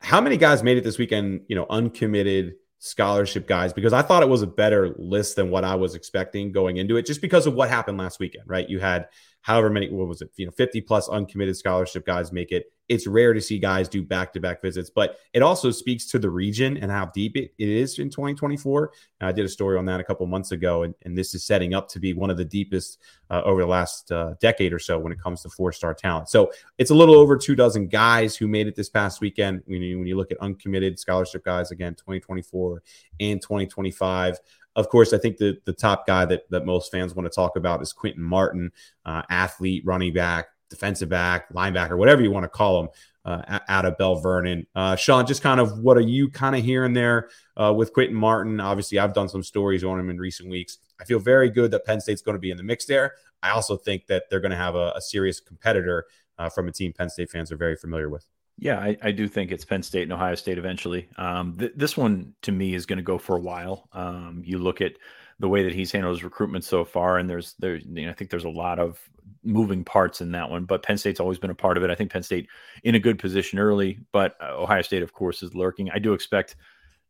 how 0.01 0.21
many 0.21 0.37
guys 0.37 0.63
made 0.63 0.79
it 0.79 0.85
this 0.85 0.99
weekend, 0.99 1.43
you 1.49 1.57
know, 1.57 1.67
uncommitted 1.69 2.55
scholarship 2.79 3.49
guys, 3.49 3.73
because 3.73 3.93
I 3.93 4.03
thought 4.03 4.23
it 4.23 4.29
was 4.29 4.43
a 4.43 4.47
better 4.47 4.95
list 4.99 5.37
than 5.37 5.51
what 5.51 5.65
I 5.65 5.75
was 5.75 5.95
expecting 5.95 6.53
going 6.53 6.77
into 6.77 6.97
it, 6.97 7.07
just 7.07 7.21
because 7.21 7.47
of 7.47 7.55
what 7.55 7.69
happened 7.69 7.99
last 7.99 8.21
weekend, 8.21 8.45
right? 8.47 8.69
You 8.69 8.79
had 8.79 9.09
however 9.41 9.71
many, 9.71 9.91
what 9.91 10.07
was 10.07 10.23
it, 10.23 10.31
you 10.37 10.47
know, 10.47 10.53
50 10.53 10.83
plus 10.83 11.09
uncommitted 11.09 11.57
scholarship 11.57 12.07
guys 12.07 12.33
make 12.33 12.53
it. 12.53 12.67
It's 12.89 13.07
rare 13.07 13.35
to 13.35 13.41
see 13.41 13.59
guys 13.59 13.89
do 13.89 14.03
back 14.03 14.33
to 14.33 14.41
back 14.41 14.63
visits, 14.63 14.91
but 14.91 15.19
it 15.33 15.43
also 15.43 15.71
speaks 15.71 16.07
to 16.07 16.19
the 16.19 16.31
region 16.31 16.77
and 16.79 16.91
how 16.91 17.07
deep 17.07 17.37
it, 17.37 17.53
it 17.59 17.69
is 17.69 17.99
in 17.99 18.09
2024. 18.11 18.93
And 19.21 19.29
I 19.29 19.33
did 19.33 19.45
a 19.45 19.49
story 19.49 19.79
on 19.79 19.85
that 19.87 20.01
a 20.01 20.05
couple 20.05 20.27
months 20.27 20.53
ago, 20.53 20.85
and, 20.85 20.95
and 21.03 21.17
this 21.17 21.35
is 21.35 21.45
setting 21.45 21.75
up 21.75 21.89
to 21.91 22.01
be 22.01 22.15
one 22.15 22.31
of 22.31 22.37
the 22.37 22.45
deepest 22.45 22.99
uh, 23.31 23.43
over 23.45 23.61
the 23.61 23.67
last 23.67 24.11
uh, 24.11 24.35
decade 24.41 24.73
or 24.73 24.79
so 24.79 24.99
when 24.99 25.13
it 25.13 25.21
comes 25.21 25.43
to 25.43 25.49
four 25.51 25.73
star 25.73 25.95
talent. 25.95 26.29
So 26.29 26.51
it's 26.79 26.91
a 26.91 26.95
little 26.95 27.17
over 27.17 27.37
two 27.37 27.55
dozen 27.55 27.89
guys 27.89 28.37
who 28.37 28.49
made 28.49 28.67
it 28.67 28.77
this 28.77 28.89
past 28.89 29.21
weekend. 29.21 29.63
When 29.67 29.83
you, 29.83 29.99
when 29.99 30.07
you 30.07 30.17
look 30.17 30.33
at 30.33 30.39
uncommitted 30.41 30.99
scholarship 30.99 31.45
guys, 31.45 31.71
again, 31.71 31.95
2024 31.95 32.83
and 33.21 33.41
2025. 33.41 34.39
Of 34.77 34.89
course, 34.89 35.13
I 35.13 35.19
think 35.19 35.39
the 35.39 35.59
the 35.65 35.73
top 35.73 36.07
guy 36.07 36.25
that 36.27 36.49
that 36.51 36.65
most 36.65 36.93
fans 36.93 37.15
want 37.15 37.27
to 37.27 37.35
talk 37.35 37.57
about 37.57 37.83
is 37.83 37.93
Quinton 37.93 38.23
Martin, 38.23 38.71
uh, 39.05 39.23
athlete, 39.29 39.83
running 39.85 40.13
back, 40.13 40.47
defensive 40.71 41.09
back, 41.09 41.53
linebacker, 41.53 41.97
whatever 41.97 42.23
you 42.23 42.31
want 42.31 42.45
to 42.45 42.49
call 42.49 42.83
him, 42.83 42.89
uh, 43.25 43.59
out 43.69 43.85
of 43.85 43.99
Belle 43.99 44.17
Vernon. 44.17 44.67
Uh, 44.75 44.97
Sean, 44.97 45.27
just 45.27 45.43
kind 45.43 45.61
of 45.61 45.81
what 45.81 45.97
are 45.97 46.03
you 46.03 46.31
kind 46.31 46.57
of 46.57 46.65
hearing 46.65 46.95
there 46.95 47.29
uh, 47.57 47.73
with 47.77 47.93
Quinton 47.93 48.17
Martin? 48.17 48.59
Obviously, 48.59 48.99
I've 48.99 49.13
done 49.13 49.29
some 49.29 49.43
stories 49.43 49.85
on 49.85 50.01
him 50.01 50.09
in 50.09 50.19
recent 50.19 50.49
weeks. 50.49 50.79
I 51.01 51.05
feel 51.05 51.19
very 51.19 51.51
good 51.51 51.71
that 51.73 51.85
Penn 51.85 52.01
State's 52.01 52.23
going 52.23 52.37
to 52.37 52.41
be 52.41 52.51
in 52.51 52.57
the 52.57 52.63
mix 52.63 52.87
there. 52.87 53.15
I 53.43 53.51
also 53.51 53.77
think 53.77 54.07
that 54.07 54.25
they're 54.31 54.41
going 54.41 54.51
to 54.51 54.57
have 54.57 54.75
a, 54.75 54.93
a 54.97 55.01
serious 55.01 55.41
competitor 55.41 56.07
uh, 56.39 56.49
from 56.49 56.69
a 56.69 56.73
team 56.73 56.93
Penn 56.93 57.11
State 57.11 57.31
fans 57.31 57.53
are 57.53 57.57
very 57.57 57.77
familiar 57.77 58.09
with. 58.09 58.27
Yeah, 58.59 58.79
I, 58.79 58.97
I, 59.03 59.11
do 59.13 59.29
think 59.29 59.53
it's 59.53 59.65
Penn 59.65 59.85
State 59.85 60.03
and 60.03 60.13
Ohio 60.13 60.35
State 60.35 60.59
eventually. 60.59 61.09
Um, 61.17 61.57
th- 61.57 61.73
this 61.77 61.97
one 61.97 62.35
to 62.43 62.51
me 62.51 62.75
is 62.75 62.87
going 62.87 62.97
to 62.97 63.05
go 63.05 63.17
for 63.17 63.37
a 63.37 63.41
while. 63.41 63.89
Um, 63.93 64.43
you 64.45 64.59
look 64.59 64.81
at 64.81 64.95
the 65.39 65.49
way 65.49 65.63
that 65.63 65.73
he's 65.73 65.93
handled 65.93 66.17
his 66.17 66.25
recruitment 66.25 66.65
so 66.65 66.85
far, 66.85 67.19
and 67.19 67.31
there's 67.31 67.55
there's 67.61 67.85
you 67.85 68.07
know, 68.07 68.11
I 68.11 68.15
think 68.15 68.31
there's 68.31 68.45
a 68.45 68.51
lot 68.51 68.81
of 68.81 68.99
moving 69.43 69.85
parts 69.85 70.21
in 70.21 70.33
that 70.33 70.51
one. 70.51 70.65
But 70.65 70.83
Penn 70.83 70.99
State's 70.99 71.21
always 71.21 71.39
been 71.39 71.51
a 71.51 71.55
part 71.55 71.77
of 71.77 71.83
it. 71.83 71.91
I 71.91 71.95
think 71.95 72.11
Penn 72.11 72.23
State 72.23 72.49
in 72.85 72.95
a 72.95 73.01
good 73.01 73.19
position 73.19 73.59
early, 73.59 74.01
but 74.13 74.37
uh, 74.41 74.57
Ohio 74.57 74.83
State, 74.83 75.03
of 75.03 75.13
course, 75.13 75.43
is 75.43 75.55
lurking. 75.55 75.91
I 75.91 75.99
do 75.99 76.13
expect 76.13 76.57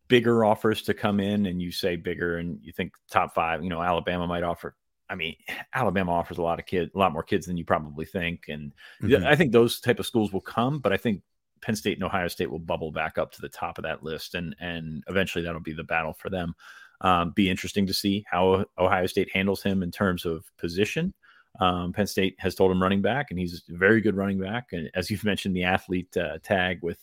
bigger 0.09 0.45
offers 0.45 0.83
to 0.83 0.95
come 0.95 1.21
in, 1.21 1.47
and 1.47 1.61
you 1.61 1.71
say 1.71 1.97
bigger, 1.97 2.39
and 2.39 2.59
you 2.63 2.73
think 2.73 2.95
top 3.11 3.35
five. 3.35 3.63
You 3.63 3.71
know, 3.71 3.83
Alabama 3.83 4.27
might 4.27 4.43
offer 4.43 4.75
I 5.09 5.15
mean, 5.15 5.37
Alabama 5.75 6.13
offers 6.13 6.39
a 6.39 6.43
lot 6.43 6.59
of 6.59 6.67
kids, 6.67 6.91
a 6.95 6.99
lot 6.99 7.13
more 7.13 7.23
kids 7.23 7.47
than 7.47 7.57
you 7.57 7.65
probably 7.65 8.05
think, 8.05 8.45
and 8.49 8.73
mm-hmm. 9.03 9.27
I 9.27 9.37
think 9.37 9.53
those 9.53 9.81
type 9.81 9.99
of 9.99 10.07
schools 10.07 10.33
will 10.33 10.41
come. 10.41 10.79
But 10.79 10.93
I 10.93 10.97
think 10.97 11.23
Penn 11.61 11.77
State 11.77 11.97
and 11.97 12.05
Ohio 12.05 12.29
State 12.29 12.51
will 12.51 12.59
bubble 12.59 12.93
back 12.93 13.19
up 13.19 13.33
to 13.33 13.41
the 13.41 13.49
top 13.49 13.79
of 13.79 13.85
that 13.85 14.03
list, 14.03 14.35
and 14.35 14.55
and 14.61 15.03
eventually 15.09 15.45
that'll 15.45 15.61
be 15.61 15.73
the 15.73 15.85
battle 15.85 16.13
for 16.13 16.31
them. 16.31 16.55
Um, 17.01 17.31
be 17.31 17.49
interesting 17.49 17.87
to 17.87 17.95
see 17.95 18.25
how 18.29 18.67
Ohio 18.77 19.07
State 19.07 19.31
handles 19.33 19.63
him 19.63 19.83
in 19.83 19.91
terms 19.91 20.25
of 20.25 20.45
position. 20.59 21.15
Um, 21.59 21.93
Penn 21.93 22.07
State 22.07 22.37
has 22.39 22.55
told 22.55 22.71
him 22.71 22.83
running 22.83 23.03
back, 23.03 23.31
and 23.31 23.39
he's 23.39 23.63
a 23.69 23.77
very 23.77 24.01
good 24.01 24.17
running 24.17 24.39
back. 24.39 24.69
And 24.73 24.91
as 24.95 25.11
you've 25.11 25.25
mentioned, 25.25 25.57
the 25.57 25.65
athlete 25.65 26.17
uh, 26.17 26.39
tag 26.43 26.81
with 26.83 26.99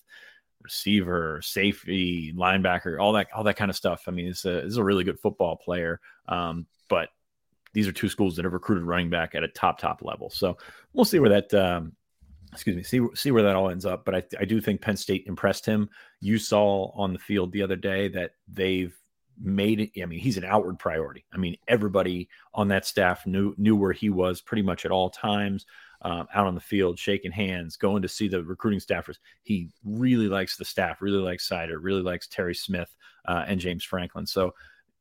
receiver, 0.61 1.41
safety, 1.43 2.33
linebacker, 2.35 2.99
all 2.99 3.13
that, 3.13 3.27
all 3.35 3.43
that 3.43 3.57
kind 3.57 3.69
of 3.69 3.75
stuff. 3.75 4.05
I 4.07 4.11
mean, 4.11 4.27
it's 4.27 4.45
a, 4.45 4.59
it's 4.59 4.77
a 4.77 4.83
really 4.83 5.03
good 5.03 5.19
football 5.19 5.57
player. 5.57 5.99
Um, 6.27 6.65
but 6.89 7.09
these 7.73 7.87
are 7.87 7.91
two 7.91 8.09
schools 8.09 8.35
that 8.35 8.45
have 8.45 8.53
recruited 8.53 8.85
running 8.85 9.09
back 9.09 9.35
at 9.35 9.43
a 9.43 9.47
top 9.49 9.77
top 9.77 10.01
level. 10.01 10.29
So 10.29 10.57
we'll 10.93 11.05
see 11.05 11.19
where 11.19 11.29
that 11.41 11.53
um, 11.53 11.93
excuse 12.53 12.75
me, 12.75 12.83
see 12.83 13.05
see 13.13 13.31
where 13.31 13.43
that 13.43 13.55
all 13.55 13.69
ends 13.69 13.85
up. 13.85 14.05
But 14.05 14.15
I, 14.15 14.23
I 14.39 14.45
do 14.45 14.61
think 14.61 14.81
Penn 14.81 14.97
State 14.97 15.25
impressed 15.27 15.65
him. 15.65 15.89
You 16.21 16.39
saw 16.39 16.91
on 16.95 17.13
the 17.13 17.19
field 17.19 17.51
the 17.51 17.61
other 17.61 17.75
day 17.75 18.07
that 18.09 18.31
they've 18.47 18.95
made 19.41 19.79
it. 19.79 20.01
I 20.01 20.05
mean, 20.05 20.19
he's 20.19 20.37
an 20.37 20.45
outward 20.45 20.79
priority. 20.79 21.25
I 21.33 21.37
mean, 21.37 21.57
everybody 21.67 22.29
on 22.53 22.67
that 22.69 22.85
staff 22.85 23.25
knew 23.25 23.53
knew 23.57 23.75
where 23.75 23.93
he 23.93 24.09
was 24.09 24.41
pretty 24.41 24.63
much 24.63 24.85
at 24.85 24.91
all 24.91 25.09
times. 25.09 25.65
Um, 26.01 26.27
out 26.35 26.45
on 26.45 26.53
the 26.53 26.61
field, 26.61 26.99
shaking 26.99 27.31
hands, 27.31 27.77
going 27.77 28.03
to 28.03 28.07
see 28.07 28.27
the 28.27 28.43
recruiting 28.43 28.81
staffers. 28.81 29.15
He 29.41 29.69
really 29.83 30.27
likes 30.27 30.55
the 30.55 30.65
staff, 30.65 31.01
really 31.01 31.17
likes 31.17 31.49
Seider, 31.49 31.77
really 31.79 32.03
likes 32.03 32.27
Terry 32.27 32.53
Smith 32.53 32.93
uh, 33.27 33.45
and 33.47 33.59
James 33.59 33.83
Franklin. 33.83 34.27
So 34.27 34.53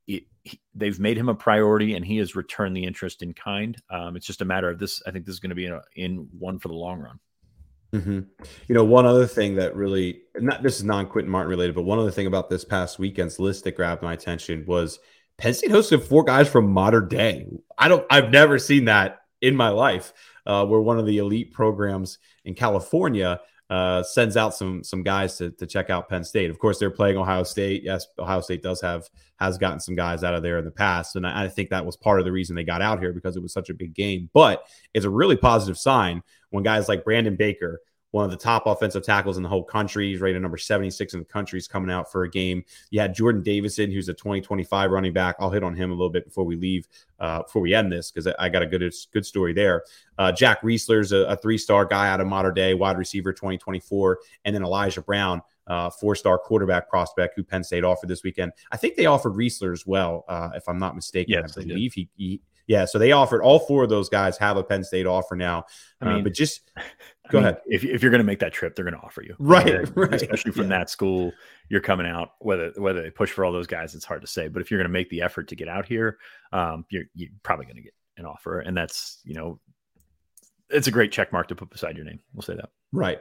it, 0.07 0.25
he, 0.45 0.61
they've 0.75 0.99
made 0.99 1.19
him 1.19 1.29
a 1.29 1.35
priority, 1.35 1.95
and 1.95 2.07
he 2.07 2.17
has 2.19 2.37
returned 2.37 2.75
the 2.75 2.85
interest 2.85 3.23
in 3.23 3.35
kind. 3.35 3.77
Um, 3.91 4.17
it's 4.17 4.27
just 4.27 4.41
a 4.41 4.47
matter 4.47 4.71
of 4.71 4.79
this. 4.79 5.03
I 5.07 5.11
think 5.11 5.27
this 5.27 5.35
is 5.35 5.41
going 5.41 5.51
to 5.51 5.57
be 5.57 5.67
in, 5.67 5.73
a, 5.73 5.83
in 5.95 6.29
one 6.39 6.59
for 6.59 6.69
the 6.69 6.75
long 6.75 7.01
run. 7.01 7.19
Mm-hmm. 7.95 8.21
You 8.69 8.75
know, 8.75 8.85
one 8.85 9.07
other 9.07 9.27
thing 9.27 9.55
that 9.55 9.77
really 9.77 10.23
not 10.37 10.63
this 10.63 10.77
is 10.77 10.85
non 10.85 11.07
Quinton 11.07 11.31
Martin 11.31 11.51
related, 11.51 11.75
but 11.75 11.83
one 11.83 11.99
other 11.99 12.11
thing 12.11 12.27
about 12.27 12.51
this 12.51 12.65
past 12.65 12.99
weekend's 12.99 13.39
list 13.39 13.65
that 13.65 13.77
grabbed 13.77 14.03
my 14.03 14.13
attention 14.13 14.65
was 14.67 14.99
Penn 15.39 15.55
State 15.55 15.71
hosted 15.71 16.03
four 16.03 16.25
guys 16.25 16.49
from 16.49 16.73
Mater 16.73 17.01
Dei. 17.01 17.47
I 17.79 17.89
don't, 17.89 18.05
I've 18.11 18.31
never 18.31 18.59
seen 18.59 18.87
that 18.87 19.21
in 19.41 19.55
my 19.57 19.69
life. 19.69 20.13
Uh, 20.47 20.67
where 20.67 20.81
one 20.81 20.99
of 20.99 21.07
the 21.07 21.17
elite 21.17 21.53
programs 21.55 22.19
in 22.45 22.55
California 22.55 23.41
uh, 23.75 24.05
sends 24.05 24.37
out 24.37 24.55
some 24.55 24.85
some 24.85 25.03
guys 25.03 25.37
to, 25.37 25.51
to 25.51 25.67
check 25.67 25.91
out 25.91 26.09
Penn 26.09 26.23
State. 26.23 26.49
Of 26.49 26.61
course, 26.61 26.79
they're 26.79 26.93
playing 26.93 27.17
Ohio 27.17 27.43
State. 27.43 27.83
Yes, 27.83 28.07
Ohio 28.21 28.41
State 28.41 28.63
does 28.63 28.81
have 28.81 29.09
has 29.41 29.59
gotten 29.59 29.81
some 29.81 29.97
guys 29.97 30.23
out 30.23 30.33
of 30.33 30.45
there 30.45 30.59
in 30.59 30.65
the 30.65 30.71
past, 30.71 31.17
and 31.17 31.27
I, 31.27 31.47
I 31.47 31.49
think 31.49 31.71
that 31.71 31.85
was 31.85 31.97
part 31.97 32.21
of 32.21 32.25
the 32.25 32.31
reason 32.31 32.55
they 32.55 32.63
got 32.63 32.83
out 32.83 33.01
here 33.01 33.13
because 33.13 33.37
it 33.37 33.43
was 33.43 33.53
such 33.53 33.71
a 33.71 33.75
big 33.75 33.93
game. 33.93 34.31
But 34.33 34.65
it's 34.95 35.05
a 35.05 35.11
really 35.11 35.37
positive 35.37 35.77
sign 35.77 36.23
when 36.51 36.63
guys 36.63 36.89
like 36.89 37.03
Brandon 37.03 37.35
Baker, 37.35 37.81
one 38.15 38.25
of 38.25 38.31
the 38.31 38.37
top 38.37 38.69
offensive 38.69 39.03
tackles 39.03 39.39
in 39.39 39.43
the 39.43 39.49
whole 39.49 39.65
country. 39.65 40.13
He's 40.13 40.21
rated 40.21 40.41
number 40.41 40.57
76 40.57 41.15
in 41.15 41.19
the 41.19 41.25
country. 41.25 41.57
He's 41.57 41.67
coming 41.67 41.91
out 41.91 42.13
for 42.13 42.23
a 42.23 42.31
game. 42.31 42.65
You 42.91 43.01
had 43.01 43.13
Jordan 43.13 43.43
Davison, 43.43 43.91
who's 43.91 44.09
a 44.09 44.15
2025 44.15 44.93
running 44.93 45.13
back. 45.13 45.35
I'll 45.41 45.51
hit 45.51 45.65
on 45.65 45.75
him 45.75 45.91
a 45.91 45.95
little 45.95 46.11
bit 46.11 46.25
before 46.25 46.45
we 46.45 46.55
leave, 46.55 46.87
uh, 47.19 47.43
before 47.43 47.61
we 47.61 47.75
end 47.75 47.91
this, 47.91 48.13
because 48.13 48.33
I 48.39 48.49
got 48.49 48.63
a 48.63 48.67
good 48.67 48.89
good 49.13 49.27
story 49.27 49.53
there. 49.53 49.83
Uh, 50.17 50.31
Jack 50.31 50.63
Riesler's 50.63 51.11
a, 51.11 51.25
a 51.25 51.37
three 51.37 51.59
star 51.59 51.85
guy 51.85 52.09
out 52.09 52.21
of 52.21 52.29
Mater 52.29 52.53
Dei, 52.53 52.75
wide 52.75 52.99
receiver 52.99 53.33
2024. 53.33 54.21
And 54.45 54.55
then 54.55 54.63
Elijah 54.63 55.03
Brown, 55.03 55.43
uh, 55.67 55.91
four 55.91 56.15
star 56.15 56.39
quarterback 56.39 56.89
prospect 56.89 57.35
who 57.35 57.43
Penn 57.43 57.65
State 57.65 57.83
offered 57.83 58.09
this 58.09 58.23
weekend. 58.23 58.53
I 58.71 58.77
think 58.77 58.95
they 58.95 59.07
offered 59.07 59.33
Riesler 59.33 59.73
as 59.73 59.89
well, 59.89 60.25
uh, 60.29 60.51
if 60.55 60.69
I'm 60.69 60.79
not 60.79 60.95
mistaken. 60.95 61.33
Yes, 61.33 61.59
I 61.59 61.63
believe 61.63 61.95
he, 61.95 62.09
he, 62.17 62.41
yeah, 62.67 62.85
so 62.85 62.99
they 62.99 63.13
offered 63.13 63.43
all 63.43 63.59
four 63.59 63.85
of 63.85 63.91
those 63.91 64.09
guys 64.09 64.39
have 64.39 64.57
a 64.57 64.65
Penn 64.65 64.85
State 64.85 65.07
offer 65.07 65.37
now. 65.37 65.65
I 66.01 66.07
uh, 66.07 66.09
mean, 66.11 66.21
uh, 66.21 66.25
but 66.25 66.35
just 66.35 66.71
go 67.31 67.39
mean, 67.39 67.45
ahead. 67.45 67.61
If, 67.67 67.85
if 67.85 68.03
you're 68.03 68.11
going 68.11 68.21
to 68.21 68.27
make 68.27 68.39
that 68.41 68.53
trip, 68.53 68.75
they're 68.75 68.85
going 68.85 68.99
to 68.99 69.05
offer 69.05 69.23
you, 69.23 69.35
right? 69.39 69.89
Right. 69.97 70.15
Especially 70.15 70.53
from 70.53 70.65
yeah. 70.65 70.79
that 70.79 70.91
school, 70.91 71.33
you're 71.69 71.81
coming 71.81 72.07
out. 72.07 72.31
Whether 72.41 72.73
whether 72.77 73.03
they 73.03 73.11
push 73.11 73.31
for 73.31 73.45
all 73.45 73.53
those 73.53 73.67
guys, 73.67 73.95
it's 73.95 74.05
hard 74.05 74.23
to 74.23 74.27
say. 74.27 74.49
But 74.49 74.63
if 74.63 74.71
you're 74.71 74.79
going 74.79 74.89
to 74.89 74.93
make 74.93 75.11
the 75.11 75.23
effort 75.23 75.49
to 75.49 75.57
get 75.57 75.69
out 75.69 75.87
here, 75.87 76.19
um, 76.53 76.85
you're 76.91 77.05
you're 77.15 77.31
probably 77.43 77.67
going 77.67 77.77
to 77.77 77.83
get 77.83 77.95
an 78.17 78.27
offer, 78.27 78.61
and 78.61 78.77
that's 78.77 79.21
you 79.25 79.35
know, 79.35 79.61
it's 80.71 80.87
a 80.87 80.93
great 80.93 81.13
check 81.13 81.33
mark 81.33 81.49
to 81.49 81.55
put 81.55 81.71
beside 81.71 81.97
your 81.97 82.07
name. 82.07 82.21
We'll 82.33 82.43
say 82.43 82.55
that. 82.55 82.71
Right. 82.93 83.21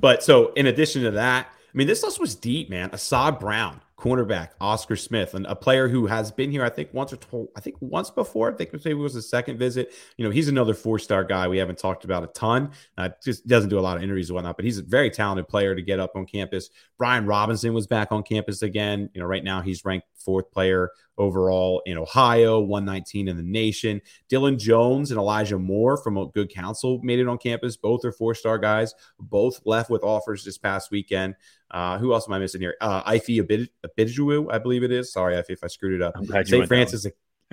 But 0.00 0.22
so 0.22 0.52
in 0.52 0.66
addition 0.66 1.02
to 1.02 1.10
that, 1.12 1.48
I 1.48 1.76
mean, 1.76 1.86
this 1.86 2.02
list 2.02 2.20
was 2.20 2.34
deep, 2.34 2.70
man. 2.70 2.90
Assad 2.92 3.38
Brown, 3.38 3.80
cornerback, 3.98 4.50
Oscar 4.60 4.94
Smith, 4.94 5.34
and 5.34 5.46
a 5.46 5.56
player 5.56 5.88
who 5.88 6.06
has 6.06 6.30
been 6.30 6.50
here, 6.50 6.62
I 6.62 6.68
think, 6.68 6.92
once 6.92 7.14
or 7.14 7.48
I 7.56 7.60
think 7.60 7.76
once 7.80 8.10
before. 8.10 8.52
I 8.52 8.54
think 8.54 8.72
maybe 8.72 8.90
it 8.90 8.94
was 8.94 9.14
his 9.14 9.28
second 9.28 9.58
visit. 9.58 9.92
You 10.16 10.24
know, 10.24 10.30
he's 10.30 10.48
another 10.48 10.74
four 10.74 10.98
star 10.98 11.24
guy 11.24 11.48
we 11.48 11.58
haven't 11.58 11.78
talked 11.78 12.04
about 12.04 12.22
a 12.22 12.28
ton. 12.28 12.72
Uh, 12.98 13.08
just 13.24 13.46
doesn't 13.46 13.70
do 13.70 13.78
a 13.78 13.80
lot 13.80 13.96
of 13.96 14.02
interviews 14.02 14.28
and 14.28 14.34
whatnot, 14.34 14.56
but 14.56 14.64
he's 14.64 14.78
a 14.78 14.82
very 14.82 15.10
talented 15.10 15.48
player 15.48 15.74
to 15.74 15.82
get 15.82 15.98
up 15.98 16.12
on 16.14 16.26
campus. 16.26 16.70
Brian 16.98 17.26
Robinson 17.26 17.72
was 17.72 17.86
back 17.86 18.12
on 18.12 18.22
campus 18.22 18.62
again. 18.62 19.08
You 19.14 19.20
know, 19.20 19.26
right 19.26 19.44
now 19.44 19.62
he's 19.62 19.84
ranked 19.84 20.06
fourth 20.26 20.50
player 20.50 20.90
overall 21.18 21.82
in 21.86 21.96
Ohio, 21.96 22.60
119 22.60 23.28
in 23.28 23.36
the 23.36 23.42
nation. 23.42 24.02
Dylan 24.30 24.58
Jones 24.58 25.10
and 25.10 25.18
Elijah 25.18 25.58
Moore 25.58 25.96
from 25.96 26.16
a 26.18 26.26
good 26.26 26.50
counsel 26.50 27.00
made 27.02 27.18
it 27.18 27.28
on 27.28 27.38
campus. 27.38 27.76
Both 27.76 28.04
are 28.04 28.12
four 28.12 28.34
star 28.34 28.58
guys. 28.58 28.94
Both 29.18 29.60
left 29.64 29.88
with 29.88 30.02
offers 30.02 30.44
this 30.44 30.58
past 30.58 30.90
weekend. 30.90 31.36
Uh, 31.70 31.98
who 31.98 32.12
else 32.12 32.28
am 32.28 32.34
I 32.34 32.38
missing 32.38 32.60
here? 32.60 32.76
Uh, 32.80 33.02
Ife 33.04 33.26
Abidju, 33.26 34.52
I 34.52 34.58
believe 34.58 34.82
it 34.82 34.92
is. 34.92 35.12
Sorry, 35.12 35.36
Ife, 35.36 35.50
if 35.50 35.64
I 35.64 35.66
screwed 35.66 35.94
it 35.94 36.02
up. 36.02 36.14
St. 36.44 36.66
Francis. 36.66 37.06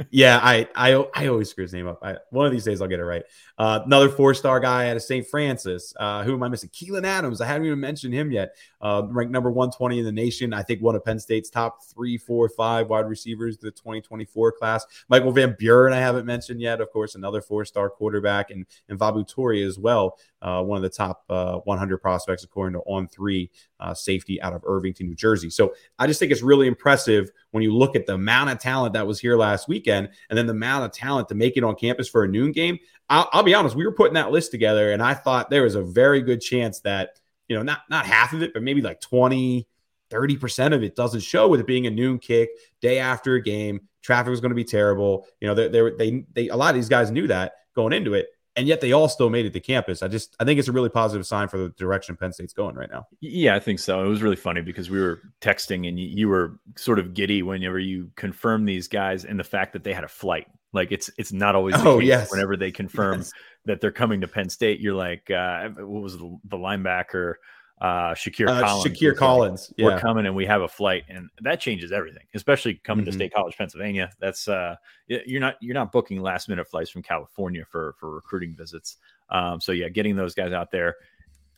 Yeah, 0.10 0.40
I, 0.42 0.68
I 0.76 1.06
I 1.14 1.28
always 1.28 1.50
screw 1.50 1.64
his 1.64 1.74
name 1.74 1.88
up. 1.88 2.00
I, 2.02 2.18
one 2.32 2.46
of 2.46 2.52
these 2.52 2.64
days 2.64 2.82
I'll 2.82 2.88
get 2.88 3.00
it 3.00 3.06
right. 3.06 3.24
Uh, 3.58 3.82
another 3.86 4.10
four 4.10 4.34
star 4.34 4.60
guy 4.60 4.90
out 4.90 4.96
of 4.96 5.04
St. 5.04 5.28
Francis. 5.28 5.94
Uh, 6.00 6.24
who 6.24 6.34
am 6.34 6.42
I 6.42 6.48
missing? 6.48 6.70
Keelan 6.70 7.06
Adams. 7.06 7.42
I 7.42 7.46
haven't 7.46 7.68
even 7.68 7.80
mentioned 7.80 8.14
him 8.14 8.32
yet. 8.32 8.56
Uh, 8.82 9.04
ranked 9.08 9.32
number 9.32 9.52
120 9.52 10.00
in 10.00 10.06
the 10.06 10.12
nation. 10.12 10.54
I 10.54 10.64
think 10.64 10.82
one 10.82 10.96
of 10.96 11.06
Penn 11.06 11.20
State's 11.20 11.50
top 11.50 11.84
three, 11.86 12.18
four, 12.18 12.50
five 12.50 12.90
wide 12.90 13.08
receivers, 13.08 13.58
the 13.58 13.72
2024 13.72 14.54
class. 14.54 14.86
Michael 15.10 15.32
Van 15.32 15.56
Buren, 15.60 15.94
I 15.94 16.00
haven't 16.00 16.26
mentioned 16.26 16.60
yet. 16.60 16.82
Of 16.82 16.92
course, 16.92 17.14
another 17.14 17.42
four 17.42 17.64
star 17.64 17.90
quarterback, 17.90 18.50
and, 18.50 18.66
and 18.90 19.00
Vabu 19.00 19.28
Tori 19.28 19.62
as 19.62 19.78
well. 19.78 20.18
Uh, 20.42 20.62
one 20.64 20.76
of 20.78 20.84
the 20.84 20.90
top 20.90 21.24
uh, 21.30 21.60
100 21.60 22.00
prospects 22.00 22.44
according 22.44 22.74
to 22.74 22.80
On 22.86 23.08
Three 23.08 23.50
uh, 23.80 23.94
safety 23.94 24.42
out 24.42 24.54
of 24.54 24.64
Irvington, 24.66 25.08
New 25.08 25.16
Jersey. 25.16 25.50
So 25.50 25.74
I 26.00 26.08
just 26.08 26.20
think 26.20 26.32
it's 26.32 26.42
really 26.42 26.68
impressive 26.68 27.30
when 27.52 27.64
you 27.64 27.74
look 27.76 27.96
at 27.96 28.06
the 28.06 28.16
amount 28.16 28.50
of 28.50 28.60
talent 28.60 28.94
that 28.94 29.06
was 29.06 29.20
here 29.20 29.38
last 29.38 29.68
weekend, 29.84 30.10
and 30.30 30.38
then 30.38 30.48
the 30.48 30.54
amount 30.54 30.86
of 30.86 30.92
talent 30.92 31.30
to 31.30 31.36
make 31.36 31.58
it 31.58 31.64
on 31.64 31.76
campus 31.76 32.08
for 32.08 32.24
a 32.24 32.28
noon 32.28 32.52
game. 32.52 32.80
I'll, 33.10 33.30
I'll 33.34 33.44
be 33.44 33.54
honest, 33.54 33.76
we 33.76 33.86
were 33.86 33.92
putting 33.92 34.14
that 34.14 34.32
list 34.32 34.52
together, 34.52 34.92
and 34.92 35.02
I 35.02 35.14
thought 35.14 35.50
there 35.50 35.64
was 35.64 35.76
a 35.76 35.84
very 35.84 36.22
good 36.22 36.42
chance 36.42 36.80
that 36.82 37.20
you 37.48 37.56
know 37.56 37.64
not 37.64 37.82
not 37.90 38.06
half 38.06 38.34
of 38.34 38.42
it, 38.42 38.54
but 38.54 38.64
maybe 38.64 38.82
like 38.82 39.02
20, 39.02 39.68
30 40.10 40.38
percent 40.38 40.74
of 40.74 40.84
it 40.84 40.96
doesn't 40.96 41.22
show 41.22 41.48
with 41.48 41.60
it 41.60 41.68
being 41.68 41.88
a 41.88 41.92
noon 41.92 42.20
kick 42.20 42.50
day 42.82 43.00
after 43.00 43.36
a 43.36 43.42
game. 43.42 43.82
Traffic 44.02 44.32
was 44.32 44.42
going 44.42 44.52
to 44.52 44.56
be 44.56 44.66
terrible. 44.66 45.26
You 45.40 45.48
know, 45.48 45.54
they, 45.54 45.68
they, 45.68 45.90
they, 45.92 46.26
they, 46.34 46.50
a 46.50 46.56
lot 46.56 46.70
of 46.70 46.76
these 46.76 46.90
guys 46.90 47.12
knew 47.12 47.28
that 47.28 47.54
going 47.76 47.94
into 47.94 48.14
it 48.14 48.28
and 48.56 48.68
yet 48.68 48.82
they 48.82 48.92
all 48.92 49.10
still 49.10 49.30
made 49.30 49.46
it 49.46 49.54
to 49.54 49.60
campus. 49.60 50.04
I 50.04 50.08
just 50.08 50.36
I 50.40 50.46
think 50.46 50.60
it's 50.60 50.68
a 50.68 50.72
really 50.72 50.90
positive 50.90 51.26
sign 51.26 51.48
for 51.48 51.58
the 51.58 51.70
direction 51.70 52.16
Penn 52.16 52.34
State's 52.34 52.54
going 52.54 52.76
right 52.76 52.90
now. 52.92 53.08
Yeah, 53.20 53.56
I 53.56 53.60
think 53.60 53.80
so. 53.80 54.04
It 54.04 54.08
was 54.08 54.22
really 54.22 54.36
funny 54.36 54.62
because 54.62 54.90
we 54.90 55.00
were 55.00 55.22
texting 55.42 55.88
and 55.88 56.00
you, 56.00 56.08
you 56.08 56.28
were 56.28 56.60
sort 56.76 57.00
of 57.00 57.14
giddy 57.14 57.42
whenever 57.42 57.80
you 57.80 58.12
confirm 58.16 58.66
these 58.66 58.88
guys 58.88 59.26
and 59.26 59.40
the 59.40 59.44
fact 59.44 59.74
that 59.74 59.84
they 59.84 59.94
had 59.94 60.04
a 60.04 60.10
flight. 60.10 60.48
Like 60.72 60.92
it's 60.92 61.10
it's 61.18 61.32
not 61.32 61.56
always 61.56 61.76
oh 61.78 62.00
yes 62.00 62.32
whenever 62.32 62.58
they 62.58 62.72
confirm 62.82 63.20
yes. 63.20 63.32
that 63.66 63.82
they're 63.82 63.92
coming 63.92 64.22
to 64.22 64.28
Penn 64.28 64.50
State. 64.50 64.80
You're 64.80 64.96
like 64.96 65.30
uh, 65.32 65.70
what 65.70 66.04
was 66.04 66.18
the, 66.18 66.38
the 66.46 66.58
linebacker? 66.58 67.36
Uh, 67.84 68.16
Shakir 68.16 68.48
uh, 68.48 68.62
Collins. 68.62 68.86
Shakir 68.86 69.16
Collins. 69.16 69.74
Yeah. 69.76 69.88
We're 69.88 70.00
coming 70.00 70.26
and 70.26 70.34
we 70.34 70.46
have 70.46 70.62
a 70.62 70.70
flight, 70.70 71.04
and 71.10 71.30
that 71.42 71.60
changes 71.60 71.92
everything, 71.92 72.24
especially 72.34 72.76
coming 72.76 73.04
mm-hmm. 73.04 73.12
to 73.12 73.18
State 73.18 73.34
College, 73.34 73.58
Pennsylvania. 73.58 74.10
That's 74.20 74.48
uh, 74.48 74.78
you're 75.08 75.42
not 75.42 75.58
you're 75.60 75.74
not 75.74 75.92
booking 75.92 76.22
last 76.22 76.48
minute 76.48 76.66
flights 76.66 76.90
from 76.90 77.04
California 77.04 77.66
for 77.70 77.94
for 78.00 78.16
recruiting 78.16 78.56
visits. 78.56 78.98
Um, 79.30 79.60
so 79.60 79.74
yeah, 79.74 79.90
getting 79.90 80.16
those 80.16 80.34
guys 80.34 80.54
out 80.54 80.72
there. 80.72 80.96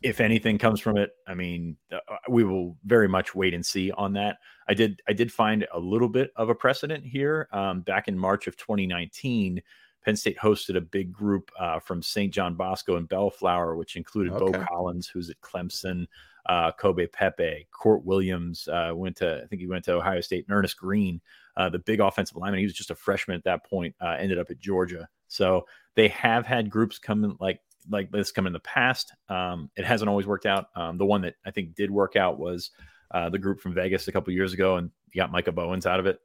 If 0.01 0.19
anything 0.19 0.57
comes 0.57 0.79
from 0.79 0.97
it, 0.97 1.11
I 1.27 1.35
mean, 1.35 1.77
uh, 1.91 1.97
we 2.27 2.43
will 2.43 2.75
very 2.85 3.07
much 3.07 3.33
wait 3.33 3.53
and 3.53 3.65
see 3.65 3.91
on 3.91 4.13
that. 4.13 4.37
I 4.67 4.73
did 4.73 5.01
I 5.07 5.13
did 5.13 5.31
find 5.31 5.67
a 5.73 5.79
little 5.79 6.09
bit 6.09 6.31
of 6.35 6.49
a 6.49 6.55
precedent 6.55 7.05
here 7.05 7.47
um, 7.51 7.81
back 7.81 8.07
in 8.07 8.17
March 8.17 8.47
of 8.47 8.57
2019 8.57 9.61
Penn 10.05 10.15
State 10.15 10.37
hosted 10.37 10.77
a 10.77 10.81
big 10.81 11.11
group 11.11 11.49
uh, 11.59 11.79
from 11.79 12.03
St. 12.03 12.31
John 12.31 12.53
Bosco 12.53 12.97
and 12.97 13.09
Bellflower, 13.09 13.75
which 13.75 13.95
included 13.95 14.33
okay. 14.33 14.51
Beaux 14.51 14.65
Collins, 14.65 15.07
who's 15.07 15.31
at 15.31 15.41
Clemson, 15.41 16.05
uh, 16.45 16.71
Kobe 16.73 17.07
Pepe, 17.07 17.67
Kourt 17.73 18.03
Williams 18.03 18.67
uh, 18.67 18.91
went 18.93 19.15
to, 19.17 19.41
I 19.43 19.47
think 19.47 19.61
he 19.61 19.67
went 19.67 19.83
to 19.85 19.93
Ohio 19.93 20.21
State, 20.21 20.45
and 20.47 20.55
Ernest 20.55 20.77
Greene, 20.77 21.21
uh, 21.57 21.69
the 21.69 21.79
big 21.79 22.01
offensive 22.01 22.37
lineman. 22.37 22.59
He 22.59 22.65
was 22.65 22.75
just 22.75 22.91
a 22.91 22.95
freshman 22.95 23.35
at 23.35 23.43
that 23.45 23.65
point, 23.65 23.95
uh, 23.99 24.15
ended 24.19 24.37
up 24.37 24.51
at 24.51 24.59
Georgia. 24.59 25.09
So 25.27 25.65
they 25.95 26.09
have 26.09 26.45
had 26.45 26.69
groups 26.69 26.99
come 26.99 27.23
in 27.23 27.35
like 27.39 27.59
like 27.89 28.11
this 28.11 28.31
come 28.31 28.47
in 28.47 28.53
the 28.53 28.59
past. 28.59 29.11
Um, 29.29 29.69
it 29.75 29.85
hasn't 29.85 30.09
always 30.09 30.25
worked 30.25 30.45
out. 30.45 30.67
Um, 30.75 30.97
the 30.97 31.05
one 31.05 31.21
that 31.21 31.35
I 31.45 31.51
think 31.51 31.75
did 31.75 31.91
work 31.91 32.15
out 32.15 32.39
was 32.39 32.71
uh, 33.11 33.29
the 33.29 33.39
group 33.39 33.59
from 33.59 33.73
Vegas 33.73 34.07
a 34.07 34.11
couple 34.11 34.33
years 34.33 34.53
ago, 34.53 34.77
and 34.77 34.91
you 35.11 35.21
got 35.21 35.31
Micah 35.31 35.51
Bowens 35.51 35.85
out 35.85 35.99
of 35.99 36.05
it. 36.05 36.19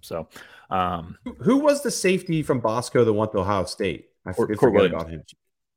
So, 0.00 0.28
um, 0.70 1.16
who 1.40 1.58
was 1.58 1.82
the 1.82 1.90
safety 1.90 2.42
from 2.42 2.60
Bosco 2.60 3.04
that 3.04 3.12
went 3.12 3.32
to 3.32 3.38
Ohio 3.38 3.64
State? 3.64 4.10
I 4.24 4.32
forget, 4.32 4.58
forget 4.58 4.86
about 4.86 5.08
him. 5.08 5.24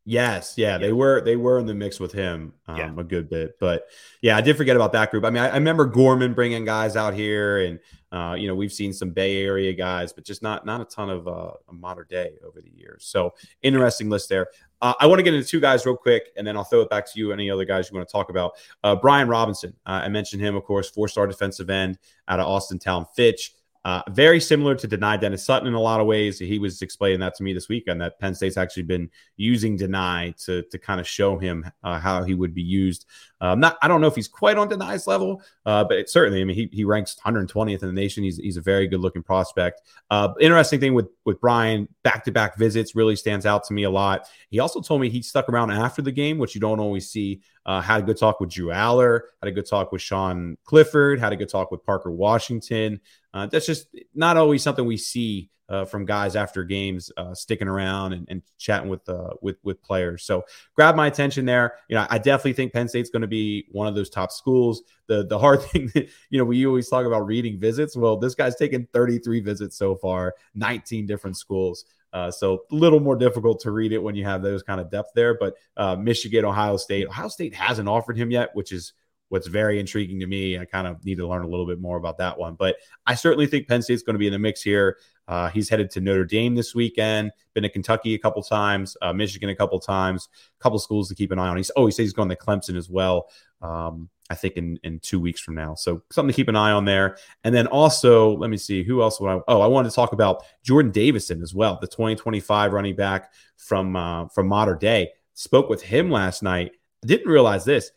Yes, 0.06 0.56
yeah, 0.58 0.74
yeah, 0.74 0.78
they 0.80 0.92
were 0.92 1.22
they 1.22 1.38
were 1.38 1.60
in 1.60 1.66
the 1.66 1.74
mix 1.74 1.98
with 1.98 2.12
him 2.12 2.54
um, 2.68 2.78
yeah. 2.78 2.94
a 2.98 3.04
good 3.06 3.30
bit, 3.30 3.58
but 3.58 3.88
yeah, 4.22 4.36
I 4.36 4.42
did 4.42 4.58
forget 4.58 4.76
about 4.76 4.92
that 4.92 5.12
group. 5.12 5.24
I 5.24 5.30
mean, 5.30 5.42
I, 5.42 5.48
I 5.48 5.54
remember 5.54 5.86
Gorman 5.86 6.34
bringing 6.34 6.66
guys 6.66 6.98
out 6.98 7.14
here, 7.14 7.60
and 7.60 7.80
uh, 8.12 8.36
you 8.38 8.50
know 8.50 8.54
we've 8.54 8.74
seen 8.74 8.92
some 8.92 9.12
Bay 9.12 9.42
Area 9.42 9.72
guys, 9.72 10.12
but 10.12 10.26
just 10.26 10.44
not 10.44 10.66
not 10.66 10.82
a 10.82 10.86
ton 10.86 11.10
of 11.10 11.26
uh, 11.30 11.52
Mater 11.72 12.06
Dei 12.10 12.34
over 12.46 12.60
the 12.62 12.70
years. 12.70 13.06
So 13.06 13.34
interesting 13.62 14.10
list 14.10 14.28
there. 14.28 14.48
Uh, 14.82 14.94
I 15.00 15.08
want 15.08 15.20
to 15.20 15.24
get 15.24 15.34
into 15.34 15.48
two 15.48 15.62
guys 15.62 15.86
real 15.86 15.96
quick, 15.96 16.34
and 16.36 16.46
then 16.46 16.58
I'll 16.58 16.66
throw 16.66 16.82
it 16.82 16.90
back 16.90 17.06
to 17.14 17.18
you. 17.18 17.32
Any 17.32 17.50
other 17.50 17.64
guys 17.64 17.90
you 17.90 17.96
want 17.96 18.06
to 18.06 18.12
talk 18.12 18.30
about? 18.30 18.56
Uh, 18.84 18.98
Brian 18.98 19.30
Robinson, 19.30 19.74
uh, 19.86 20.02
I 20.04 20.10
mentioned 20.10 20.42
him, 20.42 20.58
of 20.58 20.66
course, 20.66 20.90
four 20.90 21.08
star 21.08 21.28
defensive 21.28 21.70
end 21.70 21.98
out 22.28 22.42
of 22.42 22.48
Austintown 22.48 23.08
Fitch. 23.16 23.54
Uh, 23.86 24.02
very 24.12 24.40
similar 24.40 24.76
to 24.76 24.88
Dani 24.88 25.20
Dennis 25.20 25.46
Sutton 25.46 25.68
in 25.68 25.74
a 25.74 25.80
lot 25.80 26.00
of 26.00 26.08
ways. 26.08 26.40
He 26.40 26.58
was 26.58 26.82
explaining 26.82 27.20
that 27.20 27.36
to 27.36 27.44
me 27.44 27.54
this 27.54 27.68
weekend 27.68 28.00
that 28.02 28.18
Penn 28.20 28.34
State's 28.34 28.56
actually 28.56 28.84
been 28.84 29.10
using 29.36 29.78
Dani 29.78 30.42
to 30.46 30.64
to 30.64 30.78
kind 30.78 31.02
of 31.02 31.08
show 31.08 31.38
him 31.38 31.66
uh, 31.84 32.00
how 32.00 32.24
he 32.24 32.34
would 32.34 32.54
be 32.54 32.62
used. 32.62 33.06
Um, 33.42 33.60
not, 33.60 33.78
I 33.82 33.90
don't 33.90 34.00
know 34.00 34.08
if 34.08 34.16
he's 34.16 34.30
quite 34.30 34.58
on 34.58 34.70
Dani's 34.70 35.06
level, 35.06 35.42
uh, 35.66 35.84
but 35.84 36.10
certainly, 36.10 36.40
I 36.40 36.46
mean, 36.46 36.56
he, 36.56 36.70
he 36.72 36.86
ranks 36.86 37.18
120th 37.26 37.82
in 37.82 37.88
the 37.88 37.92
nation. 37.94 38.24
He's, 38.24 38.38
he's 38.38 38.56
a 38.56 38.62
very 38.62 38.88
good 38.88 39.02
looking 39.02 39.22
prospect. 39.22 39.82
Uh, 40.10 40.30
interesting 40.40 40.80
thing 40.80 40.94
with 40.94 41.10
with 41.26 41.42
Brian, 41.42 41.90
back 42.04 42.24
to 42.24 42.32
back 42.32 42.58
visits 42.58 42.96
really 42.96 43.18
stands 43.18 43.46
out 43.46 43.66
to 43.66 43.74
me 43.74 43.84
a 43.84 43.90
lot. 43.90 44.28
He 44.50 44.60
also 44.60 44.82
told 44.82 45.02
me 45.02 45.10
he 45.10 45.22
stuck 45.22 45.50
around 45.50 45.72
after 45.72 46.02
the 46.02 46.12
game, 46.12 46.38
which 46.38 46.56
you 46.56 46.62
don't 46.62 46.80
always 46.80 47.10
see. 47.10 47.42
Uh, 47.66 47.82
had 47.82 48.02
a 48.02 48.04
good 48.04 48.18
talk 48.18 48.40
with 48.40 48.50
Drew 48.50 48.68
Allar, 48.68 49.22
had 49.42 49.48
a 49.48 49.52
good 49.52 49.68
talk 49.68 49.92
with 49.92 50.02
Sean 50.02 50.58
Clifford, 50.66 51.20
had 51.20 51.34
a 51.34 51.36
good 51.36 51.50
talk 51.50 51.72
with 51.72 51.86
Parker 51.86 52.12
Washington. 52.12 53.00
Uh, 53.34 53.48
that's 53.48 53.66
just 53.66 53.88
not 54.14 54.38
always 54.38 54.62
something 54.62 54.86
we 54.86 54.98
see 54.98 55.50
uh, 55.70 55.86
from 55.86 56.06
guys 56.06 56.36
after 56.36 56.64
games 56.64 57.12
uh, 57.18 57.34
sticking 57.34 57.68
around 57.68 58.14
and, 58.14 58.28
and 58.30 58.42
chatting 58.58 58.90
with 58.90 59.08
uh, 59.08 59.34
with 59.42 59.56
with 59.64 59.82
players. 59.82 60.24
So 60.24 60.44
grab 60.76 60.96
my 60.96 61.08
attention 61.08 61.46
there. 61.46 61.76
You 61.88 61.96
know, 61.96 62.06
I 62.10 62.18
definitely 62.18 62.54
think 62.54 62.74
Penn 62.74 62.88
State's 62.88 63.10
going 63.10 63.22
to 63.22 63.28
be 63.28 63.66
one 63.72 63.88
of 63.88 63.96
those 63.96 64.10
top 64.10 64.32
schools. 64.32 64.84
The 65.08 65.26
the 65.26 65.40
hard 65.40 65.62
thing, 65.72 65.90
that, 65.94 66.10
you 66.30 66.38
know, 66.38 66.46
we 66.46 66.66
always 66.68 66.90
talk 66.90 67.06
about 67.06 67.26
reading 67.26 67.60
visits. 67.60 67.96
Well, 67.96 68.18
this 68.18 68.36
guy's 68.36 68.56
taken 68.56 68.88
33 68.94 69.40
visits 69.40 69.78
so 69.78 69.96
far, 69.96 70.36
19 70.56 71.06
different 71.06 71.38
schools. 71.38 71.86
Uh, 72.14 72.30
so 72.30 72.64
a 72.72 72.76
little 72.76 73.00
more 73.00 73.16
difficult 73.16 73.60
to 73.62 73.72
read 73.72 73.92
it 73.92 74.02
when 74.02 74.16
you 74.16 74.24
have 74.24 74.42
those 74.42 74.64
kind 74.64 74.80
of 74.80 74.92
depth 74.92 75.10
there. 75.16 75.36
But 75.38 75.56
uh, 75.76 75.96
Michigan, 75.96 76.46
Ohio 76.46 76.78
State, 76.78 77.08
Ohio 77.08 77.28
State 77.28 77.56
hasn't 77.56 77.90
offered 77.90 78.18
him 78.18 78.30
yet, 78.30 78.52
which 78.54 78.72
is 78.72 78.94
what's 79.30 79.48
very 79.48 79.80
intriguing 79.80 80.20
to 80.20 80.28
me. 80.28 80.60
I 80.60 80.66
kind 80.66 80.86
of 80.86 81.04
need 81.04 81.18
to 81.18 81.28
learn 81.28 81.42
a 81.42 81.48
little 81.48 81.66
bit 81.66 81.82
more 81.82 81.98
about 81.98 82.20
that 82.20 82.38
one. 82.38 82.54
But 82.54 82.76
I 83.08 83.16
certainly 83.16 83.48
think 83.48 83.68
Penn 83.68 83.82
State's 83.82 84.04
going 84.04 84.14
to 84.14 84.20
be 84.20 84.28
in 84.28 84.34
the 84.34 84.38
mix 84.38 84.62
here. 84.62 84.98
Uh, 85.28 85.50
he's 85.50 85.70
headed 85.70 85.90
to 85.92 86.02
Notre 86.02 86.24
Dame 86.24 86.54
this 86.54 86.76
weekend. 86.76 87.32
Been 87.56 87.64
to 87.64 87.70
Kentucky 87.70 88.14
a 88.14 88.20
couple 88.20 88.44
times, 88.44 88.96
uh, 89.02 89.12
Michigan 89.12 89.50
a 89.50 89.56
couple 89.56 89.80
times. 89.80 90.30
A 90.60 90.62
couple 90.62 90.78
schools 90.78 91.10
to 91.10 91.16
keep 91.16 91.32
an 91.32 91.40
eye 91.40 91.48
on. 91.48 91.58
He's 91.58 91.72
oh, 91.76 91.88
he 91.88 91.92
says 91.92 92.04
he's 92.04 92.14
going 92.14 92.30
to 92.30 92.36
Clemson 92.36 92.78
as 92.78 92.90
well. 92.90 93.28
Um, 93.62 94.10
I 94.30 94.36
think 94.36 94.56
in 94.56 94.80
in 94.84 95.00
two 95.00 95.20
weeks 95.20 95.42
from 95.42 95.56
now. 95.56 95.76
So 95.76 96.02
something 96.12 96.32
to 96.32 96.36
keep 96.36 96.48
an 96.48 96.56
eye 96.56 96.72
on 96.72 96.86
there. 96.86 97.18
And 97.44 97.54
then 97.54 97.68
also, 97.68 98.36
let 98.38 98.50
me 98.50 98.58
see 98.58 98.84
who 98.84 99.02
else 99.02 99.20
would 99.20 99.30
I. 99.30 99.42
Oh, 99.48 99.62
I 99.62 99.68
wanted 99.68 99.90
to 99.90 99.96
talk 99.96 100.14
about 100.14 100.44
Jordan 100.64 100.92
Davison 100.92 101.42
as 101.42 101.54
well, 101.54 101.78
the 101.80 101.88
2025 101.88 102.74
running 102.74 102.96
back 102.96 103.34
from 103.58 103.96
uh, 103.96 104.28
from 104.30 104.48
Mater 104.48 104.76
Dei. 104.76 105.10
Spoke 105.34 105.70
with 105.70 105.82
him 105.82 106.10
last 106.10 106.44
night. 106.44 106.72
Didn't 107.06 107.30
realize 107.30 107.66
this. 107.66 107.92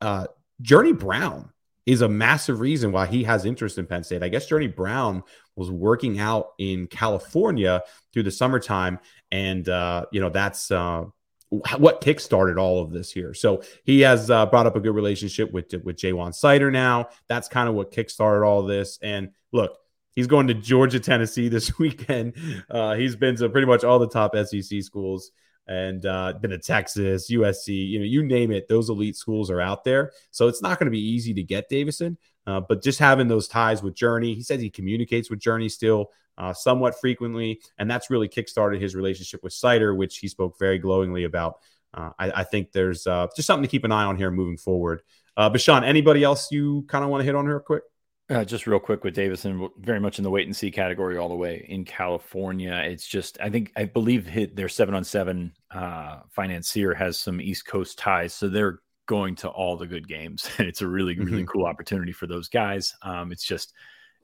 Uh, 0.00 0.26
Journey 0.60 0.92
Brown 0.92 1.50
is 1.86 2.00
a 2.00 2.08
massive 2.08 2.60
reason 2.60 2.90
why 2.90 3.06
he 3.06 3.22
has 3.22 3.44
interest 3.44 3.78
in 3.78 3.86
Penn 3.86 4.02
State. 4.02 4.22
I 4.22 4.28
guess 4.28 4.46
Journey 4.46 4.66
Brown 4.66 5.22
was 5.54 5.70
working 5.70 6.18
out 6.18 6.48
in 6.58 6.88
California 6.88 7.82
through 8.12 8.24
the 8.24 8.30
summertime, 8.30 8.98
and 9.30 9.68
uh, 9.68 10.06
you 10.10 10.20
know 10.20 10.30
that's 10.30 10.70
uh, 10.70 11.04
what 11.48 12.00
kickstarted 12.00 12.60
all 12.60 12.82
of 12.82 12.90
this 12.90 13.12
here. 13.12 13.32
So 13.32 13.62
he 13.84 14.00
has 14.00 14.30
uh, 14.30 14.46
brought 14.46 14.66
up 14.66 14.76
a 14.76 14.80
good 14.80 14.94
relationship 14.94 15.52
with 15.52 15.72
with 15.84 15.96
Ja'Juan 15.96 16.30
Seider 16.30 16.72
now. 16.72 17.08
That's 17.28 17.48
kind 17.48 17.68
of 17.68 17.74
what 17.74 17.92
kickstarted 17.92 18.44
all 18.44 18.62
this. 18.62 18.98
And 19.02 19.30
look, 19.52 19.78
he's 20.10 20.26
going 20.26 20.48
to 20.48 20.54
Georgia, 20.54 20.98
Tennessee 20.98 21.48
this 21.48 21.78
weekend. 21.78 22.34
Uh, 22.68 22.94
he's 22.94 23.14
been 23.14 23.36
to 23.36 23.48
pretty 23.48 23.66
much 23.66 23.84
all 23.84 23.98
the 23.98 24.08
top 24.08 24.34
SEC 24.36 24.82
schools 24.82 25.30
and 25.68 26.06
uh, 26.06 26.32
been 26.40 26.52
to 26.52 26.58
Texas, 26.58 27.30
USC, 27.30 27.88
you 27.88 27.98
know, 27.98 28.04
you 28.04 28.22
name 28.22 28.52
it, 28.52 28.68
those 28.68 28.88
elite 28.88 29.16
schools 29.16 29.50
are 29.50 29.60
out 29.60 29.84
there. 29.84 30.12
So 30.30 30.46
it's 30.46 30.62
not 30.62 30.78
going 30.78 30.86
to 30.86 30.92
be 30.92 31.00
easy 31.00 31.34
to 31.34 31.42
get 31.42 31.68
Davison, 31.68 32.18
uh, 32.46 32.60
but 32.60 32.82
just 32.82 33.00
having 33.00 33.26
those 33.26 33.48
ties 33.48 33.82
with 33.82 33.94
Journey, 33.94 34.34
he 34.34 34.42
says 34.42 34.60
he 34.60 34.70
communicates 34.70 35.28
with 35.28 35.40
Journey 35.40 35.68
still 35.68 36.12
uh, 36.38 36.52
somewhat 36.52 37.00
frequently, 37.00 37.60
and 37.78 37.90
that's 37.90 38.10
really 38.10 38.28
kickstarted 38.28 38.80
his 38.80 38.94
relationship 38.94 39.42
with 39.42 39.52
Seider, 39.52 39.96
which 39.96 40.18
he 40.18 40.28
spoke 40.28 40.58
very 40.58 40.78
glowingly 40.78 41.24
about. 41.24 41.58
Uh, 41.94 42.10
I, 42.18 42.30
I, 42.30 42.44
think 42.44 42.72
there's 42.72 43.06
uh, 43.06 43.26
just 43.34 43.46
something 43.46 43.62
to 43.62 43.70
keep 43.70 43.84
an 43.84 43.92
eye 43.92 44.04
on 44.04 44.16
here 44.16 44.30
moving 44.30 44.58
forward. 44.58 45.02
Uh, 45.36 45.48
but 45.48 45.60
Sean, 45.60 45.82
anybody 45.82 46.22
else 46.22 46.50
you 46.50 46.84
kind 46.88 47.04
of 47.04 47.10
want 47.10 47.22
to 47.22 47.24
hit 47.24 47.34
on 47.34 47.46
here 47.46 47.60
quick? 47.60 47.84
Uh, 48.28 48.44
just 48.44 48.66
real 48.66 48.80
quick 48.80 49.04
with 49.04 49.14
Davison, 49.14 49.68
very 49.78 50.00
much 50.00 50.18
in 50.18 50.24
the 50.24 50.30
wait 50.30 50.46
and 50.46 50.56
see 50.56 50.70
category 50.70 51.16
all 51.16 51.28
the 51.28 51.36
way 51.36 51.64
in 51.68 51.84
California. 51.84 52.74
It's 52.84 53.06
just, 53.06 53.38
I 53.40 53.50
think, 53.50 53.72
I 53.76 53.84
believe 53.84 54.26
hit 54.26 54.56
their 54.56 54.68
seven 54.68 54.96
on 54.96 55.04
seven 55.04 55.52
uh, 55.70 56.20
financier 56.30 56.92
has 56.92 57.20
some 57.20 57.40
East 57.40 57.66
Coast 57.66 57.98
ties, 57.98 58.34
so 58.34 58.48
they're 58.48 58.80
going 59.06 59.36
to 59.36 59.48
all 59.48 59.76
the 59.76 59.86
good 59.86 60.08
games, 60.08 60.50
and 60.58 60.66
it's 60.68 60.82
a 60.82 60.88
really, 60.88 61.16
really 61.16 61.42
mm-hmm. 61.42 61.44
cool 61.44 61.66
opportunity 61.66 62.10
for 62.10 62.26
those 62.26 62.48
guys. 62.48 62.94
Um, 63.00 63.30
it's 63.30 63.44
just, 63.44 63.72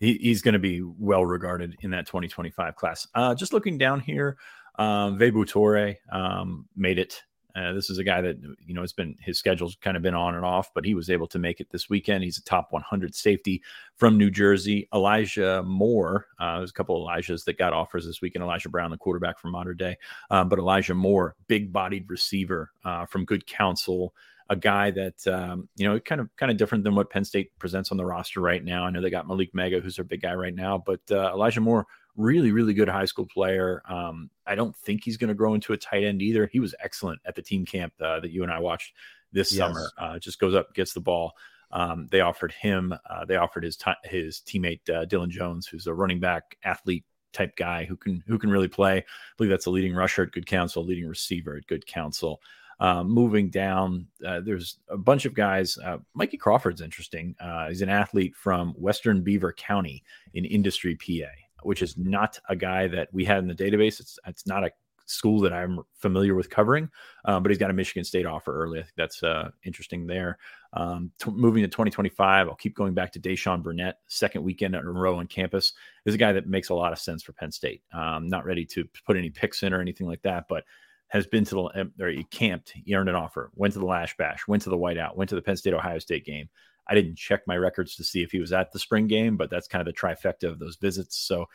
he, 0.02 0.18
he's 0.20 0.42
going 0.42 0.54
to 0.54 0.58
be 0.58 0.82
well 0.82 1.24
regarded 1.24 1.76
in 1.80 1.92
that 1.92 2.06
2025 2.06 2.74
class. 2.74 3.06
Uh, 3.14 3.36
just 3.36 3.52
looking 3.52 3.78
down 3.78 4.00
here, 4.00 4.36
um, 4.76 5.16
Vebu 5.16 5.46
Torre 5.46 5.94
um, 6.10 6.66
made 6.76 6.98
it. 6.98 7.22
Uh, 7.54 7.72
this 7.74 7.88
is 7.88 7.98
a 7.98 8.04
guy 8.04 8.20
that 8.20 8.36
you 8.66 8.74
know 8.74 8.80
has 8.80 8.94
been 8.94 9.14
his 9.20 9.38
schedule's 9.38 9.76
kind 9.80 9.96
of 9.96 10.02
been 10.02 10.14
on 10.14 10.34
and 10.34 10.44
off, 10.44 10.70
but 10.74 10.84
he 10.84 10.94
was 10.94 11.08
able 11.08 11.28
to 11.28 11.38
make 11.38 11.60
it 11.60 11.70
this 11.70 11.88
weekend. 11.88 12.24
He's 12.24 12.38
a 12.38 12.42
top 12.42 12.68
100 12.70 13.14
safety 13.14 13.62
from 13.94 14.18
New 14.18 14.30
Jersey. 14.30 14.88
Elijah 14.92 15.62
Moore, 15.62 16.26
uh, 16.40 16.58
there's 16.58 16.70
a 16.70 16.74
couple 16.74 16.96
of 16.96 17.08
Elijahs 17.08 17.44
that 17.44 17.58
got 17.58 17.72
offers 17.72 18.04
this 18.04 18.22
weekend. 18.22 18.42
Elijah 18.42 18.70
Brown, 18.70 18.90
the 18.90 18.96
quarterback 18.96 19.38
from 19.38 19.52
Mater 19.52 19.74
Dei, 19.74 19.96
um, 20.30 20.48
but 20.48 20.58
Elijah 20.58 20.94
Moore, 20.94 21.36
big-bodied 21.46 22.06
receiver 22.08 22.72
uh, 22.84 23.04
from 23.06 23.26
Good 23.26 23.46
Counsel 23.46 24.14
a 24.48 24.56
guy 24.56 24.90
that 24.90 25.26
um, 25.26 25.68
you 25.76 25.88
know 25.88 25.98
kind 26.00 26.20
of 26.20 26.28
kind 26.36 26.50
of 26.50 26.58
different 26.58 26.84
than 26.84 26.94
what 26.94 27.10
Penn 27.10 27.24
State 27.24 27.56
presents 27.58 27.90
on 27.90 27.96
the 27.96 28.04
roster 28.04 28.40
right 28.40 28.64
now. 28.64 28.84
I 28.84 28.90
know 28.90 29.00
they 29.00 29.10
got 29.10 29.26
Malick 29.26 29.52
Meiga, 29.52 29.82
who's 29.82 29.96
their 29.96 30.04
big 30.04 30.22
guy 30.22 30.34
right 30.34 30.54
now, 30.54 30.82
but 30.84 31.00
uh, 31.10 31.32
Elijah 31.32 31.60
Moore, 31.60 31.86
really 32.16 32.52
really 32.52 32.74
good 32.74 32.88
high 32.88 33.04
school 33.04 33.26
player. 33.26 33.82
Um, 33.88 34.30
I 34.46 34.54
don't 34.54 34.76
think 34.76 35.04
he's 35.04 35.16
going 35.16 35.28
to 35.28 35.34
grow 35.34 35.54
into 35.54 35.72
a 35.72 35.76
tight 35.76 36.04
end 36.04 36.22
either. 36.22 36.46
He 36.46 36.60
was 36.60 36.74
excellent 36.82 37.20
at 37.24 37.34
the 37.34 37.42
team 37.42 37.64
camp 37.64 37.92
uh, 38.00 38.20
that 38.20 38.30
you 38.30 38.42
and 38.42 38.52
I 38.52 38.58
watched 38.58 38.94
this 39.32 39.52
yes. 39.52 39.58
summer. 39.58 39.90
Uh, 39.98 40.18
just 40.18 40.38
goes 40.38 40.54
up, 40.54 40.74
gets 40.74 40.92
the 40.92 41.00
ball. 41.00 41.32
Um, 41.70 42.08
they 42.10 42.20
offered 42.20 42.52
him. 42.52 42.94
Uh, 43.08 43.24
they 43.24 43.36
offered 43.36 43.64
his 43.64 43.76
t- 43.76 43.92
his 44.04 44.42
teammate 44.46 44.88
uh, 44.90 45.06
Dylan 45.06 45.30
Jones, 45.30 45.66
who's 45.66 45.86
a 45.86 45.94
running 45.94 46.20
back 46.20 46.56
athlete 46.64 47.04
type 47.32 47.56
guy 47.56 47.84
who 47.84 47.96
can 47.96 48.22
who 48.26 48.38
can 48.38 48.50
really 48.50 48.68
play. 48.68 48.98
I 48.98 49.04
believe 49.36 49.50
that's 49.50 49.66
a 49.66 49.70
leading 49.70 49.94
rusher 49.94 50.22
at 50.22 50.32
Good 50.32 50.46
Counsel, 50.46 50.84
leading 50.84 51.08
receiver 51.08 51.56
at 51.56 51.66
Good 51.66 51.86
Counsel. 51.86 52.40
Uh, 52.82 53.04
moving 53.04 53.48
down, 53.48 54.04
uh, 54.26 54.40
there's 54.40 54.78
a 54.88 54.96
bunch 54.96 55.24
of 55.24 55.34
guys. 55.34 55.78
Uh, 55.78 55.98
Mikey 56.14 56.36
Crawford's 56.36 56.80
interesting. 56.80 57.32
Uh, 57.38 57.68
he's 57.68 57.80
an 57.80 57.88
athlete 57.88 58.34
from 58.34 58.72
Western 58.72 59.22
Beaver 59.22 59.52
County 59.52 60.02
in 60.34 60.44
Industry, 60.44 60.96
PA, 60.96 61.30
which 61.62 61.80
is 61.80 61.96
not 61.96 62.40
a 62.48 62.56
guy 62.56 62.88
that 62.88 63.08
we 63.12 63.24
had 63.24 63.38
in 63.38 63.46
the 63.46 63.54
database. 63.54 64.00
It's 64.00 64.18
it's 64.26 64.48
not 64.48 64.64
a 64.64 64.72
school 65.06 65.38
that 65.42 65.52
I'm 65.52 65.78
familiar 65.98 66.34
with 66.34 66.50
covering, 66.50 66.90
uh, 67.24 67.38
but 67.38 67.52
he's 67.52 67.58
got 67.58 67.70
a 67.70 67.74
Michigan 67.74 68.02
State 68.02 68.26
offer 68.26 68.52
early. 68.52 68.80
I 68.80 68.82
think 68.82 68.94
that's 68.96 69.22
uh, 69.22 69.50
interesting 69.64 70.04
there. 70.04 70.38
Um, 70.72 71.12
t- 71.20 71.30
moving 71.30 71.62
to 71.62 71.68
2025, 71.68 72.48
I'll 72.48 72.56
keep 72.56 72.74
going 72.74 72.94
back 72.94 73.12
to 73.12 73.20
Deshaun 73.20 73.62
Burnett, 73.62 73.98
second 74.08 74.42
weekend 74.42 74.74
in 74.74 74.84
a 74.84 74.90
row 74.90 75.18
on 75.18 75.28
campus. 75.28 75.72
This 76.04 76.12
Is 76.12 76.14
a 76.16 76.18
guy 76.18 76.32
that 76.32 76.48
makes 76.48 76.70
a 76.70 76.74
lot 76.74 76.92
of 76.92 76.98
sense 76.98 77.22
for 77.22 77.32
Penn 77.32 77.52
State. 77.52 77.82
Um, 77.92 78.26
not 78.26 78.44
ready 78.44 78.64
to 78.66 78.88
put 79.06 79.16
any 79.16 79.30
picks 79.30 79.62
in 79.62 79.72
or 79.72 79.80
anything 79.80 80.08
like 80.08 80.22
that, 80.22 80.46
but 80.48 80.64
has 81.12 81.26
been 81.26 81.44
to 81.44 81.54
the 81.54 81.90
or 82.00 82.08
he 82.08 82.24
camped, 82.24 82.70
he 82.70 82.94
earned 82.94 83.10
an 83.10 83.14
offer, 83.14 83.50
went 83.54 83.74
to 83.74 83.78
the 83.78 83.84
Lasch 83.84 84.16
Bash, 84.16 84.48
went 84.48 84.62
to 84.62 84.70
the 84.70 84.78
Whiteout, 84.78 85.14
went 85.14 85.28
to 85.28 85.34
the 85.34 85.42
Penn 85.42 85.58
State 85.58 85.74
Ohio 85.74 85.98
State 85.98 86.24
game. 86.24 86.48
I 86.88 86.94
didn't 86.94 87.16
check 87.16 87.42
my 87.46 87.54
records 87.58 87.94
to 87.96 88.04
see 88.04 88.22
if 88.22 88.32
he 88.32 88.40
was 88.40 88.50
at 88.50 88.72
the 88.72 88.78
spring 88.78 89.08
game, 89.08 89.36
but 89.36 89.50
that's 89.50 89.68
kind 89.68 89.86
of 89.86 89.94
the 89.94 90.00
trifecta 90.00 90.44
of 90.44 90.58
those 90.58 90.76
visits. 90.76 91.18
So 91.18 91.50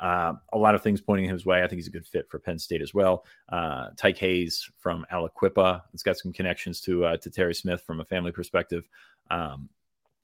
uh, 0.00 0.32
a 0.54 0.56
lot 0.56 0.74
of 0.74 0.82
things 0.82 1.02
pointing 1.02 1.28
his 1.28 1.44
way. 1.44 1.62
I 1.62 1.68
think 1.68 1.76
he's 1.76 1.88
a 1.88 1.90
good 1.90 2.06
fit 2.06 2.26
for 2.30 2.38
Penn 2.38 2.58
State 2.58 2.80
as 2.80 2.94
well. 2.94 3.26
Uh, 3.50 3.88
Tyke 3.98 4.16
Hayes 4.16 4.66
from 4.78 5.04
Aliquippa. 5.12 5.82
It's 5.92 6.02
got 6.02 6.16
some 6.16 6.32
connections 6.32 6.80
to 6.80 7.04
uh, 7.04 7.16
to 7.18 7.30
Terry 7.30 7.54
Smith 7.54 7.82
from 7.82 8.00
a 8.00 8.06
family 8.06 8.32
perspective. 8.32 8.88
Um, 9.30 9.68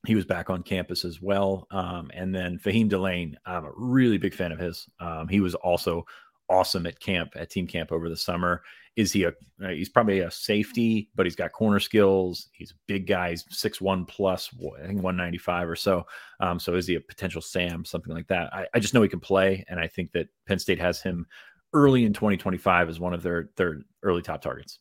he 0.06 0.14
was 0.14 0.24
back 0.24 0.48
on 0.48 0.62
campus 0.62 1.04
as 1.04 1.20
well. 1.20 1.66
Um, 1.70 2.10
and 2.14 2.34
then 2.34 2.58
Fahim 2.58 2.88
Delane, 2.88 3.36
I'm 3.44 3.66
a 3.66 3.72
really 3.76 4.16
big 4.16 4.32
fan 4.32 4.52
of 4.52 4.58
his. 4.58 4.88
Um, 4.98 5.28
he 5.28 5.40
was 5.40 5.54
also 5.56 6.06
awesome 6.48 6.86
at 6.86 7.00
camp 7.00 7.32
at 7.36 7.50
team 7.50 7.66
camp 7.66 7.92
over 7.92 8.08
the 8.08 8.16
summer. 8.16 8.62
Is 8.96 9.12
he 9.12 9.24
a 9.24 9.28
uh, 9.62 9.68
he's 9.68 9.88
probably 9.88 10.20
a 10.20 10.30
safety, 10.30 11.08
but 11.14 11.24
he's 11.24 11.36
got 11.36 11.52
corner 11.52 11.78
skills. 11.78 12.48
He's 12.52 12.72
a 12.72 12.80
big 12.86 13.06
guy. 13.06 13.30
He's 13.30 13.44
six 13.50 13.80
one 13.80 14.04
plus, 14.04 14.50
I 14.82 14.86
think 14.86 15.02
one 15.02 15.16
ninety 15.16 15.38
five 15.38 15.68
or 15.68 15.76
so. 15.76 16.04
Um, 16.40 16.58
so 16.58 16.74
is 16.74 16.86
he 16.86 16.96
a 16.96 17.00
potential 17.00 17.40
Sam, 17.40 17.84
something 17.84 18.12
like 18.12 18.26
that? 18.28 18.52
I, 18.52 18.66
I 18.74 18.80
just 18.80 18.94
know 18.94 19.02
he 19.02 19.08
can 19.08 19.20
play, 19.20 19.64
and 19.68 19.78
I 19.78 19.86
think 19.86 20.12
that 20.12 20.28
Penn 20.46 20.58
State 20.58 20.80
has 20.80 21.00
him 21.00 21.26
early 21.74 22.04
in 22.04 22.12
2025 22.12 22.88
as 22.88 22.98
one 22.98 23.14
of 23.14 23.22
their 23.22 23.50
their 23.56 23.80
early 24.02 24.22
top 24.22 24.42
targets. 24.42 24.80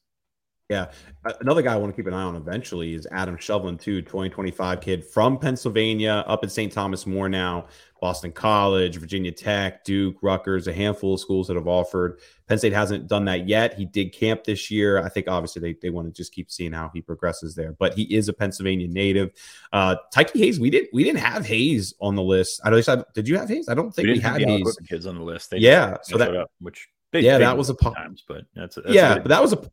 Yeah. 0.69 0.91
Another 1.39 1.61
guy 1.61 1.73
I 1.73 1.77
want 1.77 1.93
to 1.93 1.95
keep 1.95 2.07
an 2.07 2.13
eye 2.13 2.23
on 2.23 2.35
eventually 2.35 2.93
is 2.93 3.07
Adam 3.11 3.37
Shovlin, 3.37 3.79
too, 3.79 4.01
2025 4.01 4.81
kid 4.81 5.05
from 5.05 5.37
Pennsylvania, 5.37 6.25
up 6.27 6.43
at 6.43 6.51
St. 6.51 6.73
Thomas 6.73 7.05
More 7.05 7.29
now, 7.29 7.67
Boston 8.01 8.33
College, 8.33 8.97
Virginia 8.97 9.31
Tech, 9.31 9.85
Duke, 9.85 10.17
Rutgers, 10.21 10.67
a 10.67 10.73
handful 10.73 11.13
of 11.13 11.21
schools 11.21 11.47
that 11.47 11.55
have 11.55 11.67
offered. 11.67 12.19
Penn 12.47 12.57
State 12.57 12.73
hasn't 12.73 13.07
done 13.07 13.23
that 13.25 13.47
yet. 13.47 13.75
He 13.75 13.85
did 13.85 14.13
camp 14.13 14.43
this 14.43 14.69
year. 14.69 15.01
I 15.01 15.07
think 15.07 15.29
obviously 15.29 15.61
they, 15.61 15.77
they 15.81 15.89
want 15.89 16.07
to 16.07 16.13
just 16.13 16.33
keep 16.33 16.51
seeing 16.51 16.73
how 16.73 16.91
he 16.93 17.01
progresses 17.01 17.55
there. 17.55 17.71
But 17.71 17.93
he 17.93 18.03
is 18.03 18.27
a 18.27 18.33
Pennsylvania 18.33 18.89
native. 18.89 19.31
Uh 19.71 19.95
Tyke 20.13 20.33
Hayes, 20.33 20.59
we 20.59 20.69
didn't 20.69 20.89
we 20.93 21.03
didn't 21.03 21.19
have 21.19 21.45
Hayes 21.45 21.93
on 21.99 22.15
the 22.15 22.23
list. 22.23 22.61
I 22.63 22.69
don't 22.69 23.13
did 23.13 23.27
you 23.27 23.37
have 23.37 23.49
Hayes? 23.49 23.67
I 23.67 23.73
don't 23.73 23.93
think 23.93 24.07
we, 24.07 24.13
we 24.13 24.19
had 24.19 24.41
Hayes. 24.41 24.77
Kids 24.87 25.07
on 25.07 25.15
the 25.15 25.23
list. 25.23 25.51
They 25.51 25.57
yeah. 25.57 25.97
So 26.03 26.17
that 26.17 26.35
up, 26.35 26.51
which 26.59 26.87
yeah, 27.13 27.37
that 27.37 27.57
was 27.57 27.69
a 27.69 27.73
times, 27.73 28.23
but 28.27 28.43
that's, 28.55 28.75
that's 28.75 28.89
yeah, 28.89 29.15
but 29.15 29.29
that 29.29 29.41
was 29.41 29.53
a 29.53 29.71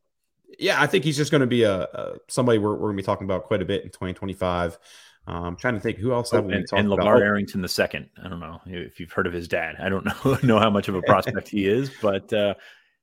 yeah, 0.58 0.80
I 0.80 0.86
think 0.86 1.04
he's 1.04 1.16
just 1.16 1.30
going 1.30 1.40
to 1.40 1.46
be 1.46 1.62
a, 1.62 1.82
a 1.82 2.16
somebody 2.28 2.58
we're, 2.58 2.72
we're 2.72 2.88
going 2.88 2.96
to 2.96 3.02
be 3.02 3.06
talking 3.06 3.24
about 3.24 3.44
quite 3.44 3.62
a 3.62 3.64
bit 3.64 3.84
in 3.84 3.90
2025. 3.90 4.78
Um, 5.26 5.44
I'm 5.44 5.56
trying 5.56 5.74
to 5.74 5.80
think 5.80 5.98
who 5.98 6.12
else 6.12 6.32
oh, 6.32 6.36
have 6.36 6.44
we 6.44 6.54
and, 6.54 6.66
and 6.72 6.88
LeVar 6.88 7.20
Arrington 7.20 7.62
the 7.62 7.68
second. 7.68 8.10
I 8.22 8.28
don't 8.28 8.40
know 8.40 8.60
if 8.66 9.00
you've 9.00 9.12
heard 9.12 9.26
of 9.26 9.32
his 9.32 9.48
dad. 9.48 9.76
I 9.78 9.88
don't 9.88 10.04
know 10.24 10.38
know 10.42 10.58
how 10.58 10.70
much 10.70 10.88
of 10.88 10.94
a 10.94 11.02
prospect 11.02 11.48
he 11.48 11.66
is, 11.66 11.90
but 12.02 12.32
uh, 12.32 12.54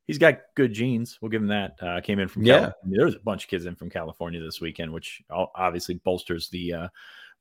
he's 0.06 0.20
got 0.20 0.40
good 0.56 0.74
genes. 0.74 1.18
We'll 1.22 1.32
give 1.32 1.42
him 1.42 1.48
that. 1.48 1.78
Uh, 1.82 2.02
came 2.02 2.20
in 2.20 2.28
from 2.28 2.44
yeah. 2.44 2.60
California. 2.60 2.98
There 2.98 3.06
was 3.06 3.16
a 3.16 3.20
bunch 3.20 3.46
of 3.46 3.50
kids 3.50 3.66
in 3.66 3.76
from 3.76 3.90
California 3.90 4.42
this 4.42 4.62
weekend, 4.62 4.92
which 4.94 5.24
obviously 5.30 5.96
bolsters 5.96 6.50
the 6.50 6.74
uh, 6.74 6.88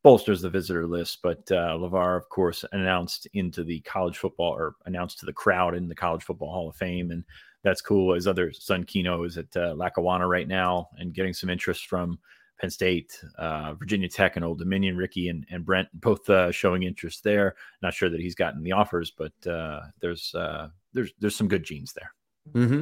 bolsters 0.02 0.40
the 0.40 0.50
visitor 0.50 0.86
list. 0.86 1.18
But 1.22 1.50
uh, 1.50 1.76
LeVar, 1.76 2.16
of 2.16 2.28
course, 2.28 2.64
announced 2.72 3.28
into 3.34 3.64
the 3.64 3.80
college 3.80 4.16
football 4.16 4.52
or 4.52 4.76
announced 4.86 5.18
to 5.20 5.26
the 5.26 5.32
crowd 5.32 5.74
in 5.74 5.88
the 5.88 5.94
College 5.94 6.22
Football 6.22 6.52
Hall 6.52 6.68
of 6.68 6.76
Fame 6.76 7.10
and 7.10 7.24
that's 7.62 7.80
cool. 7.80 8.14
His 8.14 8.26
other 8.26 8.52
son 8.52 8.84
Keno 8.84 9.24
is 9.24 9.36
at 9.36 9.54
uh, 9.56 9.74
Lackawanna 9.74 10.26
right 10.26 10.48
now 10.48 10.88
and 10.98 11.12
getting 11.12 11.34
some 11.34 11.50
interest 11.50 11.86
from 11.86 12.18
Penn 12.60 12.70
State, 12.70 13.18
uh, 13.38 13.74
Virginia 13.74 14.08
Tech, 14.08 14.36
and 14.36 14.44
Old 14.44 14.58
Dominion. 14.58 14.96
Ricky 14.96 15.28
and, 15.28 15.46
and 15.50 15.64
Brent 15.64 15.88
both 15.94 16.28
uh, 16.28 16.52
showing 16.52 16.82
interest 16.82 17.24
there. 17.24 17.56
Not 17.82 17.94
sure 17.94 18.10
that 18.10 18.20
he's 18.20 18.34
gotten 18.34 18.62
the 18.62 18.72
offers, 18.72 19.10
but 19.10 19.32
uh, 19.46 19.80
there's 20.00 20.34
uh, 20.34 20.68
there's 20.92 21.12
there's 21.20 21.36
some 21.36 21.48
good 21.48 21.64
genes 21.64 21.92
there. 21.92 22.12
Mm-hmm. 22.52 22.80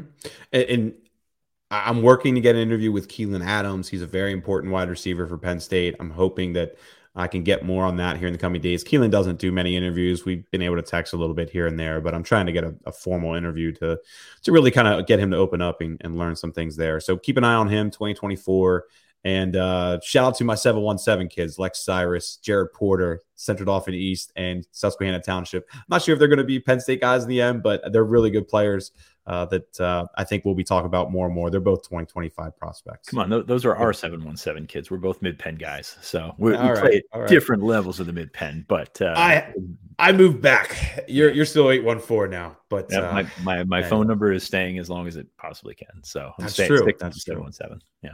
And, 0.52 0.62
and, 0.64 0.94
I'm 1.70 2.00
working 2.00 2.34
to 2.34 2.40
get 2.40 2.54
an 2.54 2.62
interview 2.62 2.90
with 2.90 3.08
Keelan 3.08 3.44
Adams. 3.44 3.90
He's 3.90 4.00
a 4.00 4.06
very 4.06 4.32
important 4.32 4.72
wide 4.72 4.88
receiver 4.88 5.26
for 5.26 5.36
Penn 5.36 5.60
State. 5.60 5.94
I'm 6.00 6.08
hoping 6.08 6.54
that 6.54 6.78
I 7.18 7.26
can 7.26 7.42
get 7.42 7.64
more 7.64 7.84
on 7.84 7.96
that 7.96 8.16
here 8.16 8.28
in 8.28 8.32
the 8.32 8.38
coming 8.38 8.62
days. 8.62 8.84
Keelan 8.84 9.10
doesn't 9.10 9.40
do 9.40 9.50
many 9.50 9.76
interviews. 9.76 10.24
We've 10.24 10.48
been 10.52 10.62
able 10.62 10.76
to 10.76 10.82
text 10.82 11.12
a 11.12 11.16
little 11.16 11.34
bit 11.34 11.50
here 11.50 11.66
and 11.66 11.78
there, 11.78 12.00
but 12.00 12.14
I'm 12.14 12.22
trying 12.22 12.46
to 12.46 12.52
get 12.52 12.62
a, 12.62 12.74
a 12.86 12.92
formal 12.92 13.34
interview 13.34 13.72
to 13.72 13.98
to 14.44 14.52
really 14.52 14.70
kind 14.70 14.86
of 14.86 15.04
get 15.06 15.18
him 15.18 15.32
to 15.32 15.36
open 15.36 15.60
up 15.60 15.80
and, 15.80 16.00
and, 16.02 16.16
learn 16.16 16.36
some 16.36 16.52
things 16.52 16.76
there. 16.76 17.00
So 17.00 17.16
keep 17.16 17.36
an 17.36 17.42
eye 17.42 17.54
on 17.54 17.68
him, 17.68 17.90
2024. 17.90 18.84
And 19.24 19.56
uh, 19.56 19.98
shout 20.00 20.24
out 20.26 20.34
to 20.36 20.44
my 20.44 20.54
717 20.54 21.28
kids, 21.28 21.58
Lex 21.58 21.84
Cyrus, 21.84 22.36
Jared 22.36 22.72
Porter, 22.72 23.20
Central 23.34 23.66
Dauphin 23.66 23.94
East, 23.94 24.32
and 24.36 24.64
Susquehanna 24.70 25.20
Township. 25.20 25.68
I'm 25.74 25.82
not 25.90 26.02
sure 26.02 26.12
if 26.12 26.20
they're 26.20 26.28
going 26.28 26.38
to 26.38 26.44
be 26.44 26.60
Penn 26.60 26.80
State 26.80 27.00
guys 27.00 27.24
in 27.24 27.28
the 27.28 27.42
end, 27.42 27.64
but 27.64 27.92
they're 27.92 28.04
really 28.04 28.30
good 28.30 28.46
players 28.46 28.92
uh, 29.28 29.44
that 29.44 29.78
uh, 29.78 30.06
I 30.16 30.24
think 30.24 30.44
we'll 30.44 30.54
be 30.54 30.64
talking 30.64 30.86
about 30.86 31.12
more 31.12 31.26
and 31.26 31.34
more. 31.34 31.50
They're 31.50 31.60
both 31.60 31.82
2025 31.82 32.56
prospects. 32.56 33.10
Come 33.10 33.20
on, 33.20 33.30
th- 33.30 33.46
those 33.46 33.66
are 33.66 33.76
our 33.76 33.92
717 33.92 34.66
kids. 34.66 34.90
We're 34.90 34.96
both 34.96 35.20
mid 35.20 35.38
Penn 35.38 35.56
guys. 35.56 35.98
So 36.00 36.34
we, 36.38 36.52
we 36.52 36.56
right, 36.56 36.78
play 36.78 37.02
at 37.12 37.18
right. 37.20 37.28
different 37.28 37.62
levels 37.62 38.00
of 38.00 38.06
the 38.06 38.12
mid 38.12 38.32
Penn, 38.32 38.64
but 38.68 39.00
uh, 39.02 39.14
I 39.16 39.52
I 39.98 40.12
moved 40.12 40.40
back. 40.40 41.04
You're 41.06 41.30
you're 41.30 41.44
still 41.44 41.70
814 41.70 42.30
now, 42.30 42.56
but 42.70 42.86
yeah, 42.90 43.00
my, 43.12 43.26
my, 43.42 43.64
my 43.64 43.82
phone 43.82 44.06
number 44.06 44.32
is 44.32 44.44
staying 44.44 44.78
as 44.78 44.88
long 44.88 45.06
as 45.06 45.16
it 45.16 45.26
possibly 45.36 45.74
can. 45.74 46.02
So 46.02 46.32
I'm 46.38 46.44
that's 46.44 46.54
staying, 46.54 46.68
true. 46.68 46.92
That's 46.98 47.22
717. 47.22 47.82
Yeah. 48.02 48.12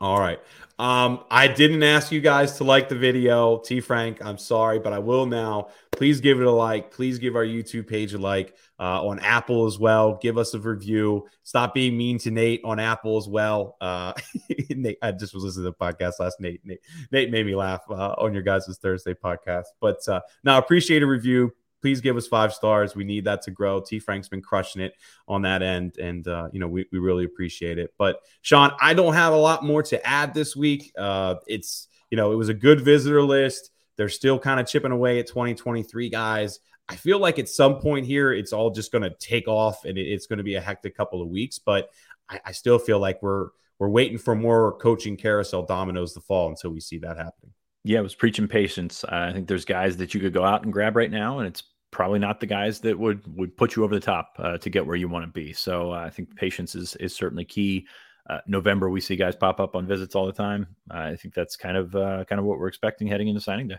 All 0.00 0.20
right. 0.20 0.38
Um, 0.78 1.24
I 1.28 1.48
didn't 1.48 1.82
ask 1.82 2.12
you 2.12 2.20
guys 2.20 2.56
to 2.58 2.64
like 2.64 2.88
the 2.88 2.94
video. 2.94 3.58
T 3.58 3.80
Frank, 3.80 4.24
I'm 4.24 4.38
sorry, 4.38 4.78
but 4.78 4.92
I 4.92 5.00
will 5.00 5.26
now. 5.26 5.70
Please 5.90 6.20
give 6.20 6.40
it 6.40 6.46
a 6.46 6.52
like. 6.52 6.92
Please 6.92 7.18
give 7.18 7.34
our 7.34 7.44
YouTube 7.44 7.88
page 7.88 8.14
a 8.14 8.18
like 8.18 8.54
uh, 8.78 9.04
on 9.04 9.18
Apple 9.18 9.66
as 9.66 9.76
well. 9.76 10.16
Give 10.22 10.38
us 10.38 10.54
a 10.54 10.60
review. 10.60 11.26
Stop 11.42 11.74
being 11.74 11.96
mean 11.96 12.18
to 12.20 12.30
Nate 12.30 12.60
on 12.64 12.78
Apple 12.78 13.16
as 13.16 13.26
well. 13.26 13.76
Uh, 13.80 14.12
Nate, 14.70 14.98
I 15.02 15.10
just 15.10 15.34
was 15.34 15.42
listening 15.42 15.64
to 15.64 15.76
the 15.76 15.84
podcast 15.84 16.20
last 16.20 16.40
Nate. 16.40 16.60
Nate, 16.64 16.80
Nate 17.10 17.32
made 17.32 17.44
me 17.44 17.56
laugh 17.56 17.82
uh, 17.90 18.14
on 18.18 18.32
your 18.32 18.44
guys' 18.44 18.78
Thursday 18.80 19.14
podcast. 19.14 19.66
But 19.80 20.06
uh, 20.06 20.20
now 20.44 20.58
appreciate 20.58 21.02
a 21.02 21.06
review 21.08 21.52
please 21.80 22.00
give 22.00 22.16
us 22.16 22.26
five 22.26 22.52
stars. 22.52 22.94
We 22.94 23.04
need 23.04 23.24
that 23.24 23.42
to 23.42 23.50
grow. 23.50 23.80
T 23.80 23.98
Frank's 23.98 24.28
been 24.28 24.42
crushing 24.42 24.82
it 24.82 24.94
on 25.26 25.42
that 25.42 25.62
end, 25.62 25.96
and 25.98 26.26
uh, 26.26 26.48
you 26.52 26.60
know 26.60 26.68
we, 26.68 26.86
we 26.92 26.98
really 26.98 27.24
appreciate 27.24 27.78
it. 27.78 27.94
But 27.98 28.20
Sean, 28.42 28.72
I 28.80 28.94
don't 28.94 29.14
have 29.14 29.32
a 29.32 29.36
lot 29.36 29.64
more 29.64 29.82
to 29.84 30.06
add 30.06 30.34
this 30.34 30.56
week. 30.56 30.92
Uh, 30.96 31.36
it's 31.46 31.88
you 32.10 32.16
know 32.16 32.32
it 32.32 32.36
was 32.36 32.48
a 32.48 32.54
good 32.54 32.80
visitor 32.80 33.22
list. 33.22 33.70
They're 33.96 34.08
still 34.08 34.38
kind 34.38 34.60
of 34.60 34.66
chipping 34.66 34.92
away 34.92 35.18
at 35.18 35.26
2023 35.26 36.08
guys. 36.08 36.60
I 36.88 36.96
feel 36.96 37.18
like 37.18 37.38
at 37.38 37.48
some 37.48 37.80
point 37.80 38.06
here, 38.06 38.32
it's 38.32 38.52
all 38.52 38.70
just 38.70 38.92
going 38.92 39.02
to 39.02 39.14
take 39.18 39.48
off, 39.48 39.84
and 39.84 39.98
it, 39.98 40.06
it's 40.06 40.26
going 40.26 40.38
to 40.38 40.44
be 40.44 40.54
a 40.54 40.60
hectic 40.60 40.96
couple 40.96 41.20
of 41.20 41.28
weeks. 41.28 41.58
But 41.58 41.90
I, 42.28 42.40
I 42.46 42.52
still 42.52 42.78
feel 42.78 42.98
like 42.98 43.22
we're 43.22 43.48
we're 43.78 43.88
waiting 43.88 44.18
for 44.18 44.34
more 44.34 44.76
coaching 44.78 45.16
carousel 45.16 45.62
dominoes 45.62 46.14
to 46.14 46.20
fall 46.20 46.48
until 46.48 46.70
we 46.70 46.80
see 46.80 46.98
that 46.98 47.16
happening. 47.16 47.52
Yeah, 47.84 48.00
it 48.00 48.02
was 48.02 48.14
preaching 48.14 48.48
patience. 48.48 49.04
I 49.04 49.32
think 49.32 49.48
there's 49.48 49.64
guys 49.64 49.96
that 49.98 50.14
you 50.14 50.20
could 50.20 50.34
go 50.34 50.44
out 50.44 50.64
and 50.64 50.72
grab 50.72 50.96
right 50.96 51.10
now, 51.10 51.38
and 51.38 51.48
it's 51.48 51.62
probably 51.90 52.18
not 52.18 52.40
the 52.40 52.46
guys 52.46 52.80
that 52.80 52.98
would 52.98 53.22
would 53.36 53.56
put 53.56 53.76
you 53.76 53.84
over 53.84 53.94
the 53.94 54.00
top 54.00 54.32
uh, 54.38 54.58
to 54.58 54.70
get 54.70 54.86
where 54.86 54.96
you 54.96 55.08
want 55.08 55.24
to 55.24 55.32
be. 55.32 55.52
So 55.52 55.92
uh, 55.92 55.98
I 55.98 56.10
think 56.10 56.34
patience 56.36 56.74
is 56.74 56.96
is 56.96 57.14
certainly 57.14 57.44
key. 57.44 57.86
Uh, 58.28 58.40
November, 58.46 58.90
we 58.90 59.00
see 59.00 59.16
guys 59.16 59.34
pop 59.34 59.58
up 59.58 59.74
on 59.74 59.86
visits 59.86 60.14
all 60.14 60.26
the 60.26 60.32
time. 60.32 60.66
I 60.90 61.16
think 61.16 61.32
that's 61.34 61.56
kind 61.56 61.76
of 61.76 61.94
uh, 61.94 62.24
kind 62.24 62.38
of 62.38 62.44
what 62.44 62.58
we're 62.58 62.68
expecting 62.68 63.08
heading 63.08 63.28
into 63.28 63.40
signing 63.40 63.68
day. 63.68 63.78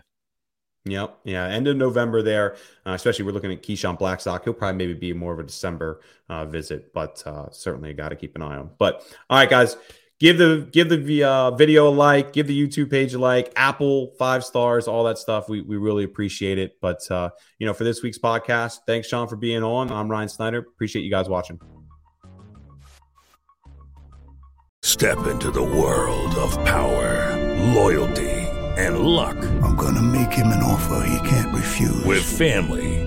Yep. 0.86 1.20
Yeah. 1.24 1.46
End 1.46 1.68
of 1.68 1.76
November 1.76 2.22
there, 2.22 2.56
uh, 2.86 2.92
especially 2.92 3.26
we're 3.26 3.32
looking 3.32 3.52
at 3.52 3.62
Keyshawn 3.62 3.98
Blackstock. 3.98 4.44
He'll 4.44 4.54
probably 4.54 4.78
maybe 4.78 4.98
be 4.98 5.12
more 5.12 5.32
of 5.32 5.38
a 5.38 5.42
December 5.42 6.00
uh, 6.28 6.46
visit, 6.46 6.92
but 6.94 7.22
uh, 7.26 7.50
certainly 7.50 7.92
got 7.92 8.08
to 8.08 8.16
keep 8.16 8.34
an 8.34 8.42
eye 8.42 8.56
on. 8.56 8.70
But 8.78 9.02
all 9.28 9.38
right, 9.38 9.50
guys, 9.50 9.76
give 10.20 10.38
the 10.38 10.68
give 10.70 10.88
the 10.88 11.24
uh, 11.24 11.50
video 11.52 11.88
a 11.88 11.90
like, 11.90 12.32
give 12.32 12.46
the 12.46 12.68
YouTube 12.68 12.90
page 12.90 13.14
a 13.14 13.18
like, 13.18 13.52
Apple 13.56 14.12
five 14.18 14.44
stars, 14.44 14.86
all 14.86 15.04
that 15.04 15.18
stuff. 15.18 15.48
We 15.48 15.62
we 15.62 15.76
really 15.76 16.04
appreciate 16.04 16.58
it. 16.58 16.76
But 16.80 17.10
uh, 17.10 17.30
you 17.58 17.66
know, 17.66 17.72
for 17.72 17.84
this 17.84 18.02
week's 18.02 18.18
podcast, 18.18 18.80
thanks 18.86 19.08
Sean 19.08 19.26
for 19.26 19.36
being 19.36 19.64
on. 19.64 19.90
I'm 19.90 20.08
Ryan 20.08 20.28
Snyder. 20.28 20.58
Appreciate 20.58 21.02
you 21.02 21.10
guys 21.10 21.28
watching. 21.28 21.58
Step 24.82 25.26
into 25.26 25.50
the 25.50 25.62
world 25.62 26.34
of 26.36 26.52
power, 26.64 27.36
loyalty 27.74 28.30
and 28.80 29.00
luck. 29.00 29.36
I'm 29.62 29.76
going 29.76 29.94
to 29.94 30.02
make 30.02 30.32
him 30.32 30.48
an 30.48 30.62
offer 30.62 31.06
he 31.06 31.28
can't 31.28 31.54
refuse. 31.54 32.04
With 32.04 32.22
family, 32.22 33.06